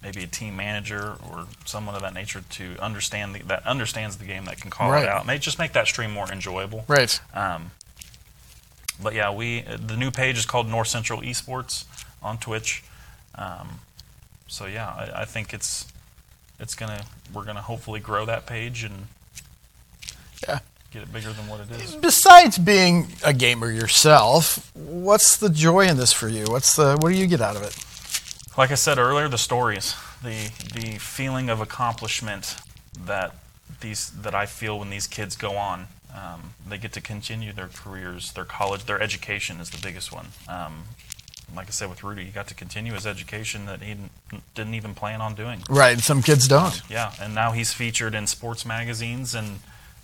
maybe 0.03 0.23
a 0.23 0.27
team 0.27 0.57
manager 0.57 1.15
or 1.29 1.45
someone 1.63 1.95
of 1.95 2.01
that 2.01 2.13
nature 2.13 2.43
to 2.49 2.75
understand 2.81 3.33
the, 3.35 3.43
that 3.43 3.65
understands 3.65 4.17
the 4.17 4.25
game 4.25 4.43
that 4.45 4.59
can 4.59 4.69
call 4.71 4.91
Right. 4.91 5.03
it 5.03 5.09
out. 5.09 5.25
May 5.25 5.37
just 5.37 5.57
make 5.57 5.71
that 5.71 5.87
stream 5.87 6.11
more 6.11 6.29
enjoyable. 6.29 6.83
Right. 6.89 7.17
Um, 7.33 7.71
but 9.01 9.13
yeah, 9.13 9.31
we 9.33 9.61
the 9.61 9.95
new 9.97 10.11
page 10.11 10.37
is 10.37 10.45
called 10.45 10.67
North 10.69 10.87
Central 10.87 11.21
Esports 11.21 11.85
on 12.21 12.37
Twitch. 12.37 12.83
Um, 13.35 13.79
so 14.47 14.65
yeah, 14.65 14.87
I, 14.89 15.21
I 15.21 15.25
think 15.25 15.53
it's 15.53 15.87
it's 16.59 16.75
gonna 16.75 17.03
we're 17.33 17.45
gonna 17.45 17.61
hopefully 17.61 17.99
grow 17.99 18.25
that 18.25 18.45
page 18.45 18.83
and 18.83 19.07
Yeah. 20.47 20.59
get 20.91 21.03
it 21.03 21.11
bigger 21.13 21.31
than 21.33 21.47
what 21.47 21.59
it 21.61 21.71
is. 21.71 21.95
Besides 21.95 22.57
being 22.57 23.07
a 23.23 23.33
gamer 23.33 23.71
yourself, 23.71 24.71
what's 24.73 25.37
the 25.37 25.49
joy 25.49 25.87
in 25.87 25.97
this 25.97 26.13
for 26.13 26.29
you? 26.29 26.45
What's 26.47 26.75
the 26.75 26.97
what 26.99 27.09
do 27.09 27.15
you 27.15 27.27
get 27.27 27.41
out 27.41 27.55
of 27.55 27.63
it? 27.63 27.77
Like 28.57 28.71
I 28.71 28.75
said 28.75 28.97
earlier, 28.97 29.27
the 29.27 29.37
stories, 29.37 29.95
the 30.23 30.49
the 30.73 30.97
feeling 30.99 31.49
of 31.49 31.59
accomplishment 31.59 32.55
that 33.05 33.33
these 33.81 34.11
that 34.11 34.33
I 34.33 34.45
feel 34.45 34.79
when 34.79 34.89
these 34.89 35.07
kids 35.07 35.35
go 35.35 35.57
on. 35.57 35.87
Um, 36.15 36.53
they 36.67 36.77
get 36.77 36.93
to 36.93 37.01
continue 37.01 37.51
their 37.51 37.67
careers, 37.67 38.31
their 38.31 38.45
college, 38.45 38.85
their 38.85 39.01
education 39.01 39.59
is 39.59 39.69
the 39.69 39.81
biggest 39.81 40.13
one. 40.13 40.27
Um, 40.47 40.83
like 41.55 41.67
I 41.67 41.71
said 41.71 41.89
with 41.89 42.03
Rudy, 42.03 42.23
he 42.23 42.31
got 42.31 42.47
to 42.47 42.53
continue 42.55 42.93
his 42.93 43.05
education 43.05 43.65
that 43.65 43.81
he 43.81 43.89
didn't, 43.95 44.11
didn't 44.55 44.73
even 44.75 44.95
plan 44.95 45.21
on 45.21 45.35
doing. 45.35 45.61
Right. 45.69 45.99
Some 45.99 46.21
kids 46.23 46.47
don't. 46.47 46.81
Yeah, 46.89 47.11
and 47.21 47.35
now 47.35 47.51
he's 47.51 47.73
featured 47.73 48.15
in 48.15 48.27
sports 48.27 48.65
magazines, 48.65 49.35
and 49.35 49.59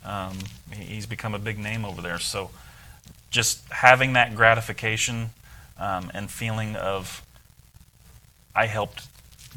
um, 0.05 0.37
he- 0.73 0.83
he's 0.95 1.05
become 1.05 1.33
a 1.33 1.39
big 1.39 1.57
name 1.57 1.85
over 1.85 2.01
there. 2.01 2.19
So, 2.19 2.51
just 3.29 3.61
having 3.71 4.13
that 4.13 4.35
gratification 4.35 5.29
um, 5.79 6.11
and 6.13 6.29
feeling 6.29 6.75
of 6.75 7.21
I 8.53 8.65
helped 8.65 9.07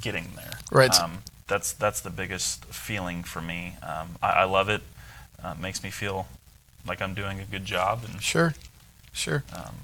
getting 0.00 0.28
there. 0.36 0.58
Right. 0.70 0.94
Um, 1.00 1.18
that's 1.48 1.72
that's 1.72 2.00
the 2.00 2.10
biggest 2.10 2.64
feeling 2.66 3.24
for 3.24 3.40
me. 3.42 3.74
Um, 3.82 4.16
I, 4.22 4.30
I 4.30 4.44
love 4.44 4.68
it. 4.68 4.82
Uh, 5.42 5.54
makes 5.60 5.82
me 5.82 5.90
feel 5.90 6.26
like 6.86 7.00
I'm 7.02 7.14
doing 7.14 7.40
a 7.40 7.44
good 7.44 7.64
job, 7.64 8.02
and 8.08 8.22
Sure. 8.22 8.54
Sure. 9.12 9.44
Um, 9.54 9.74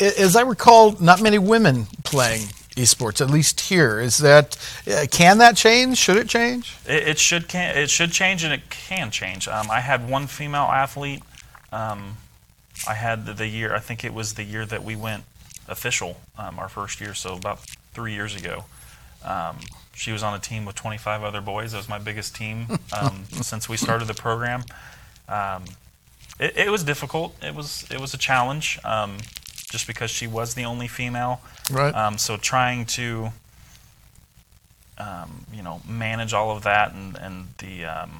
As 0.00 0.34
I 0.34 0.42
recall, 0.42 0.92
not 1.00 1.20
many 1.22 1.38
women 1.38 1.86
playing 2.04 2.48
esports, 2.76 3.20
at 3.20 3.30
least 3.30 3.60
here. 3.60 3.98
Is 4.00 4.18
that 4.18 4.56
uh, 4.86 5.06
can 5.10 5.38
that 5.38 5.56
change? 5.56 5.98
Should 5.98 6.16
it 6.18 6.28
change? 6.28 6.76
It, 6.86 7.08
it 7.08 7.18
should 7.18 7.48
can 7.48 7.76
it 7.76 7.90
should 7.90 8.12
change 8.12 8.44
and 8.44 8.52
it 8.52 8.68
can 8.70 9.10
change. 9.10 9.48
Um, 9.48 9.70
I 9.70 9.80
had 9.80 10.08
one 10.08 10.26
female 10.26 10.64
athlete. 10.64 11.22
Um, 11.72 12.18
I 12.86 12.94
had 12.94 13.26
the, 13.26 13.32
the 13.32 13.46
year 13.46 13.74
I 13.74 13.80
think 13.80 14.04
it 14.04 14.14
was 14.14 14.34
the 14.34 14.44
year 14.44 14.64
that 14.66 14.84
we 14.84 14.96
went 14.96 15.24
official, 15.68 16.20
um, 16.38 16.58
our 16.58 16.68
first 16.68 17.00
year, 17.00 17.14
so 17.14 17.34
about 17.36 17.60
three 17.92 18.12
years 18.12 18.36
ago. 18.36 18.64
Um, 19.24 19.58
she 19.94 20.12
was 20.12 20.22
on 20.22 20.34
a 20.34 20.38
team 20.38 20.66
with 20.66 20.76
25 20.76 21.22
other 21.22 21.40
boys. 21.40 21.72
That 21.72 21.78
was 21.78 21.88
my 21.88 21.98
biggest 21.98 22.36
team 22.36 22.66
um, 22.96 23.24
since 23.30 23.68
we 23.68 23.76
started 23.76 24.06
the 24.06 24.14
program. 24.14 24.62
Um, 25.28 25.64
it, 26.38 26.56
it 26.56 26.70
was 26.70 26.84
difficult. 26.84 27.34
It 27.42 27.54
was 27.54 27.86
it 27.90 28.00
was 28.00 28.14
a 28.14 28.18
challenge, 28.18 28.78
um, 28.84 29.18
just 29.70 29.86
because 29.86 30.10
she 30.10 30.26
was 30.26 30.54
the 30.54 30.64
only 30.64 30.88
female. 30.88 31.40
Right. 31.70 31.94
Um, 31.94 32.18
so 32.18 32.36
trying 32.36 32.86
to, 32.86 33.30
um, 34.98 35.46
you 35.52 35.62
know, 35.62 35.80
manage 35.88 36.32
all 36.32 36.50
of 36.56 36.62
that 36.64 36.92
and 36.92 37.16
and 37.18 37.48
the 37.58 37.84
um, 37.84 38.10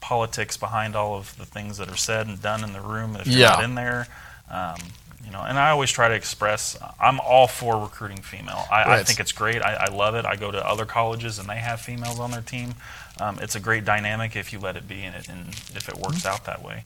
politics 0.00 0.56
behind 0.56 0.96
all 0.96 1.14
of 1.16 1.36
the 1.36 1.44
things 1.46 1.78
that 1.78 1.88
are 1.90 1.96
said 1.96 2.26
and 2.26 2.40
done 2.40 2.64
in 2.64 2.72
the 2.72 2.80
room 2.80 3.16
if 3.16 3.26
you're 3.26 3.40
Yeah. 3.40 3.50
not 3.50 3.64
in 3.64 3.74
there. 3.74 4.08
Um, 4.50 4.76
you 5.24 5.32
know, 5.32 5.40
and 5.40 5.58
I 5.58 5.70
always 5.70 5.90
try 5.90 6.06
to 6.06 6.14
express 6.14 6.78
I'm 7.00 7.18
all 7.18 7.48
for 7.48 7.80
recruiting 7.80 8.18
female. 8.22 8.64
I, 8.70 8.98
I 8.98 9.02
think 9.02 9.18
it's 9.18 9.32
great. 9.32 9.60
I, 9.60 9.86
I 9.88 9.92
love 9.92 10.14
it. 10.14 10.24
I 10.24 10.36
go 10.36 10.52
to 10.52 10.64
other 10.64 10.84
colleges 10.84 11.40
and 11.40 11.48
they 11.48 11.56
have 11.56 11.80
females 11.80 12.20
on 12.20 12.30
their 12.30 12.42
team. 12.42 12.74
Um, 13.20 13.38
it's 13.42 13.56
a 13.56 13.60
great 13.60 13.84
dynamic 13.84 14.36
if 14.36 14.52
you 14.52 14.60
let 14.60 14.76
it 14.76 14.86
be 14.86 15.02
and, 15.02 15.16
it, 15.16 15.28
and 15.28 15.48
if 15.74 15.88
it 15.88 15.96
works 15.96 16.24
out 16.24 16.44
that 16.44 16.62
way. 16.62 16.84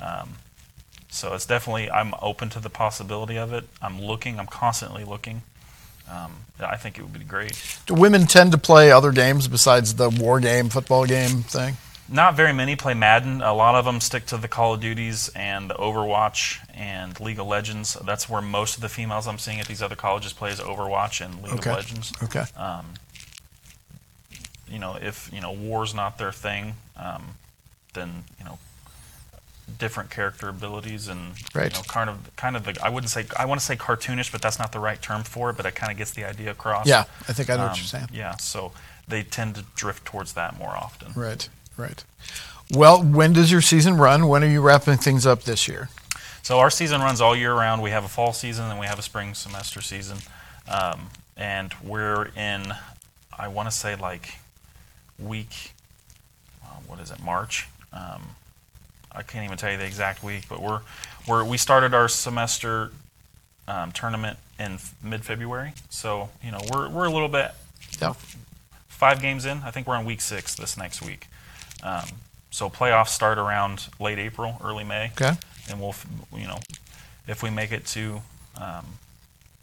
Um, 0.00 0.34
so 1.10 1.34
it's 1.34 1.46
definitely 1.46 1.90
I'm 1.90 2.14
open 2.20 2.48
to 2.50 2.60
the 2.60 2.70
possibility 2.70 3.36
of 3.38 3.52
it. 3.52 3.64
I'm 3.80 4.00
looking. 4.00 4.38
I'm 4.40 4.46
constantly 4.46 5.04
looking. 5.04 5.42
Um, 6.10 6.32
I 6.60 6.76
think 6.76 6.98
it 6.98 7.02
would 7.02 7.12
be 7.12 7.20
great. 7.24 7.52
Do 7.86 7.94
women 7.94 8.26
tend 8.26 8.52
to 8.52 8.58
play 8.58 8.90
other 8.90 9.10
games 9.12 9.48
besides 9.48 9.94
the 9.94 10.10
war 10.10 10.38
game, 10.40 10.68
football 10.68 11.06
game 11.06 11.42
thing? 11.44 11.76
Not 12.06 12.34
very 12.34 12.52
many 12.52 12.76
play 12.76 12.92
Madden. 12.92 13.40
A 13.40 13.54
lot 13.54 13.74
of 13.74 13.86
them 13.86 13.98
stick 14.00 14.26
to 14.26 14.36
the 14.36 14.46
Call 14.48 14.74
of 14.74 14.80
Duties 14.80 15.30
and 15.34 15.70
the 15.70 15.74
Overwatch 15.74 16.58
and 16.74 17.18
League 17.18 17.38
of 17.38 17.46
Legends. 17.46 17.94
That's 18.04 18.28
where 18.28 18.42
most 18.42 18.74
of 18.74 18.82
the 18.82 18.90
females 18.90 19.26
I'm 19.26 19.38
seeing 19.38 19.58
at 19.58 19.66
these 19.66 19.80
other 19.80 19.96
colleges 19.96 20.34
play 20.34 20.50
is 20.50 20.60
Overwatch 20.60 21.24
and 21.24 21.42
League 21.42 21.54
Okay. 21.54 21.70
of 21.70 21.76
Legends. 21.76 22.12
Okay. 22.22 22.44
Um, 22.58 22.84
you 24.68 24.78
know, 24.78 24.98
if 25.00 25.30
you 25.32 25.40
know 25.40 25.52
war's 25.52 25.94
not 25.94 26.18
their 26.18 26.32
thing, 26.32 26.74
um, 26.96 27.36
then 27.94 28.24
you 28.38 28.44
know 28.44 28.58
different 29.78 30.10
character 30.10 30.48
abilities 30.48 31.08
and 31.08 31.34
Right. 31.54 31.72
you 31.72 31.78
know 31.78 31.82
kind 31.88 32.10
of 32.10 32.30
kind 32.36 32.56
of 32.56 32.64
the 32.64 32.76
I 32.82 32.88
wouldn't 32.90 33.10
say 33.10 33.26
I 33.38 33.46
want 33.46 33.60
to 33.60 33.66
say 33.66 33.76
cartoonish, 33.76 34.30
but 34.32 34.42
that's 34.42 34.58
not 34.58 34.72
the 34.72 34.78
right 34.80 35.00
term 35.00 35.22
for 35.24 35.50
it. 35.50 35.56
But 35.56 35.66
it 35.66 35.74
kind 35.74 35.90
of 35.90 35.98
gets 35.98 36.10
the 36.12 36.24
idea 36.24 36.50
across. 36.50 36.86
Yeah, 36.86 37.04
I 37.28 37.32
think 37.32 37.48
I 37.50 37.56
know 37.56 37.62
what 37.64 37.70
Um, 37.72 37.76
you're 37.78 37.86
saying. 37.86 38.08
Yeah, 38.12 38.36
so 38.36 38.72
they 39.08 39.22
tend 39.22 39.54
to 39.56 39.64
drift 39.74 40.04
towards 40.04 40.32
that 40.34 40.58
more 40.58 40.70
often. 40.70 41.12
Right. 41.14 41.48
Right. 41.76 42.04
Well, 42.70 43.02
when 43.02 43.32
does 43.32 43.50
your 43.52 43.60
season 43.60 43.96
run? 43.96 44.26
When 44.28 44.42
are 44.44 44.48
you 44.48 44.60
wrapping 44.62 44.96
things 44.98 45.26
up 45.26 45.42
this 45.42 45.66
year? 45.68 45.88
So 46.42 46.58
our 46.60 46.70
season 46.70 47.00
runs 47.00 47.20
all 47.20 47.34
year 47.36 47.54
round. 47.54 47.82
We 47.82 47.90
have 47.90 48.04
a 48.04 48.08
fall 48.08 48.32
season 48.32 48.70
and 48.70 48.78
we 48.78 48.86
have 48.86 48.98
a 48.98 49.02
spring 49.02 49.34
semester 49.34 49.80
season, 49.80 50.18
um, 50.68 51.08
and 51.36 51.74
we're 51.82 52.26
in. 52.36 52.74
I 53.36 53.48
want 53.48 53.68
to 53.70 53.74
say 53.76 53.96
like 53.96 54.34
week. 55.18 55.72
Uh, 56.64 56.76
what 56.86 57.00
is 57.00 57.10
it? 57.10 57.22
March. 57.22 57.66
Um, 57.92 58.36
I 59.14 59.22
can't 59.22 59.44
even 59.44 59.56
tell 59.56 59.70
you 59.70 59.78
the 59.78 59.86
exact 59.86 60.22
week, 60.24 60.44
but 60.48 60.60
we're 60.60 60.80
we're 61.28 61.44
we 61.44 61.56
started 61.56 61.94
our 61.94 62.08
semester 62.08 62.90
um, 63.68 63.92
tournament 63.92 64.38
in 64.58 64.78
mid 65.02 65.24
February. 65.24 65.72
So 65.90 66.30
you 66.42 66.50
know 66.50 66.60
we're 66.72 66.88
we're 66.88 67.04
a 67.06 67.10
little 67.10 67.28
bit 67.28 67.52
Yeah. 68.00 68.14
five 68.88 69.20
games 69.22 69.44
in. 69.44 69.58
I 69.64 69.70
think 69.70 69.86
we're 69.86 69.96
on 69.96 70.04
week 70.04 70.20
six 70.20 70.54
this 70.54 70.76
next 70.76 71.02
week. 71.02 71.28
Um, 71.82 72.04
so 72.50 72.70
playoffs 72.70 73.08
start 73.08 73.38
around 73.38 73.88
late 73.98 74.18
April, 74.18 74.60
early 74.62 74.84
May 74.84 75.10
Okay. 75.20 75.32
and 75.70 75.80
we'll, 75.80 75.94
you 76.36 76.46
know, 76.46 76.58
if 77.26 77.42
we 77.42 77.50
make 77.50 77.72
it 77.72 77.84
to 77.86 78.22
um, 78.60 78.86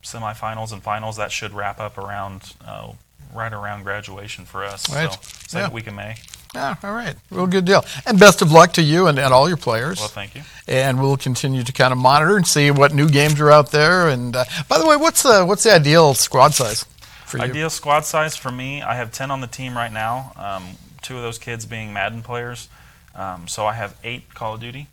semifinals 0.03 0.71
and 0.73 0.83
finals, 0.83 1.15
that 1.17 1.31
should 1.31 1.53
wrap 1.53 1.79
up 1.79 1.97
around 1.97 2.53
uh, 2.65 2.91
right 3.33 3.51
around 3.53 3.83
graduation 3.83 4.45
for 4.45 4.63
us. 4.63 4.89
Right. 4.93 5.11
So 5.11 5.19
second 5.47 5.69
Yeah. 5.71 5.75
week 5.75 5.87
in 5.87 5.95
May. 5.95 6.15
Yeah, 6.53 6.75
all 6.83 6.91
right. 6.93 7.15
Real 7.29 7.47
good 7.47 7.63
deal. 7.63 7.85
And 8.05 8.19
best 8.19 8.41
of 8.41 8.51
luck 8.51 8.73
to 8.73 8.81
you 8.81 9.07
and, 9.07 9.17
and 9.17 9.33
all 9.33 9.47
your 9.47 9.55
players. 9.57 9.99
Well, 9.99 10.09
thank 10.09 10.35
you. 10.35 10.41
and 10.67 11.01
we'll 11.01 11.15
continue 11.15 11.63
to 11.63 11.71
kind 11.71 11.93
of 11.93 11.97
monitor 11.97 12.35
and 12.35 12.45
see 12.45 12.71
what 12.71 12.93
new 12.93 13.07
games 13.07 13.39
are 13.39 13.49
out 13.49 13.71
there. 13.71 14.09
And 14.09 14.35
uh, 14.35 14.43
by 14.67 14.77
the 14.77 14.85
way, 14.85 14.97
what's 14.97 15.23
the 15.23 15.45
what's 15.45 15.63
the 15.63 15.73
ideal 15.73 16.13
squad 16.13 16.53
size 16.53 16.83
for 17.25 17.37
you? 17.37 17.43
Ideal 17.43 17.69
squad 17.69 18.03
size 18.03 18.35
for 18.35 18.51
me, 18.51 18.81
I 18.81 18.95
have 18.95 19.13
10 19.13 19.31
on 19.31 19.39
the 19.39 19.47
team 19.47 19.77
right 19.77 19.93
now. 19.93 20.33
Um, 20.35 20.75
two 21.01 21.15
of 21.15 21.21
those 21.23 21.37
kids 21.37 21.65
being 21.65 21.93
Madden 21.93 22.21
players. 22.21 22.67
Um, 23.15 23.47
so 23.47 23.65
I 23.65 23.73
have 23.73 23.95
eight 24.03 24.33
Call 24.33 24.55
of 24.55 24.59
Duty. 24.59 24.87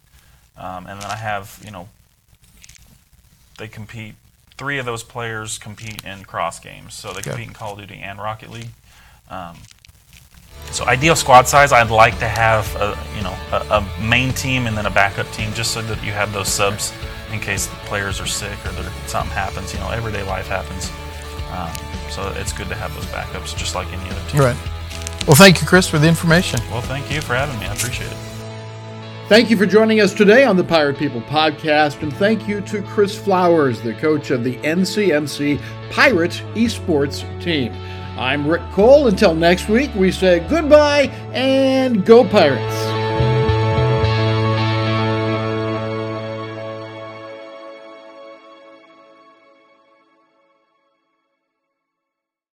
Um, 0.56 0.86
and 0.86 1.00
then 1.00 1.10
I 1.10 1.16
have, 1.16 1.60
you 1.64 1.70
know, 1.72 1.88
they 3.58 3.66
compete. 3.68 4.14
Three 4.58 4.78
of 4.78 4.86
those 4.86 5.02
players 5.04 5.56
compete 5.56 6.04
in 6.04 6.24
cross 6.24 6.58
games, 6.60 6.92
so 6.94 7.12
they 7.12 7.20
Okay. 7.20 7.30
compete 7.30 7.48
in 7.48 7.54
Call 7.54 7.72
of 7.74 7.78
Duty 7.78 8.00
and 8.00 8.18
Rocket 8.20 8.50
League. 8.50 8.70
Um, 9.30 9.56
so 10.72 10.84
ideal 10.84 11.14
squad 11.16 11.46
size, 11.48 11.72
I'd 11.72 11.90
like 11.90 12.18
to 12.18 12.28
have 12.28 12.66
a 12.76 12.98
you 13.16 13.22
know 13.22 13.34
a, 13.52 13.78
a 13.78 14.02
main 14.02 14.32
team 14.32 14.66
and 14.66 14.76
then 14.76 14.86
a 14.86 14.90
backup 14.90 15.30
team, 15.32 15.52
just 15.54 15.70
so 15.72 15.80
that 15.82 16.02
you 16.04 16.12
have 16.12 16.32
those 16.32 16.48
subs 16.48 16.92
in 17.32 17.40
case 17.40 17.66
the 17.66 17.76
players 17.86 18.20
are 18.20 18.26
sick 18.26 18.58
or 18.66 18.72
something 19.06 19.32
happens. 19.32 19.72
You 19.72 19.80
know, 19.80 19.90
everyday 19.90 20.24
life 20.24 20.48
happens. 20.48 20.90
Um, 21.52 21.70
so 22.10 22.28
it's 22.36 22.52
good 22.52 22.68
to 22.68 22.74
have 22.74 22.94
those 22.94 23.06
backups, 23.06 23.56
just 23.56 23.74
like 23.74 23.86
any 23.92 24.10
other 24.10 24.28
team. 24.28 24.40
Right. 24.40 24.56
Well, 25.26 25.36
thank 25.36 25.60
you, 25.60 25.66
Chris, 25.66 25.86
for 25.86 25.98
the 25.98 26.08
information. 26.08 26.58
Well, 26.70 26.80
thank 26.82 27.10
you 27.10 27.20
for 27.20 27.34
having 27.34 27.58
me. 27.60 27.66
I 27.66 27.74
appreciate 27.74 28.10
it. 28.10 28.16
Thank 29.28 29.50
you 29.50 29.58
for 29.58 29.66
joining 29.66 30.00
us 30.00 30.14
today 30.14 30.44
on 30.44 30.56
the 30.56 30.64
Pirate 30.64 30.96
People 30.96 31.20
podcast, 31.20 32.02
and 32.02 32.10
thank 32.16 32.48
you 32.48 32.62
to 32.62 32.80
Chris 32.80 33.14
Flowers, 33.18 33.78
the 33.82 33.92
coach 33.92 34.30
of 34.30 34.42
the 34.42 34.56
NCMC 34.60 35.60
Pirate 35.90 36.42
Esports 36.54 37.26
team. 37.42 37.74
I'm 38.18 38.48
Rick 38.48 38.62
Cole. 38.72 39.06
Until 39.06 39.34
next 39.34 39.68
week, 39.68 39.94
we 39.94 40.12
say 40.12 40.40
goodbye 40.48 41.08
and 41.34 42.06
go 42.06 42.26
Pirates. 42.26 42.97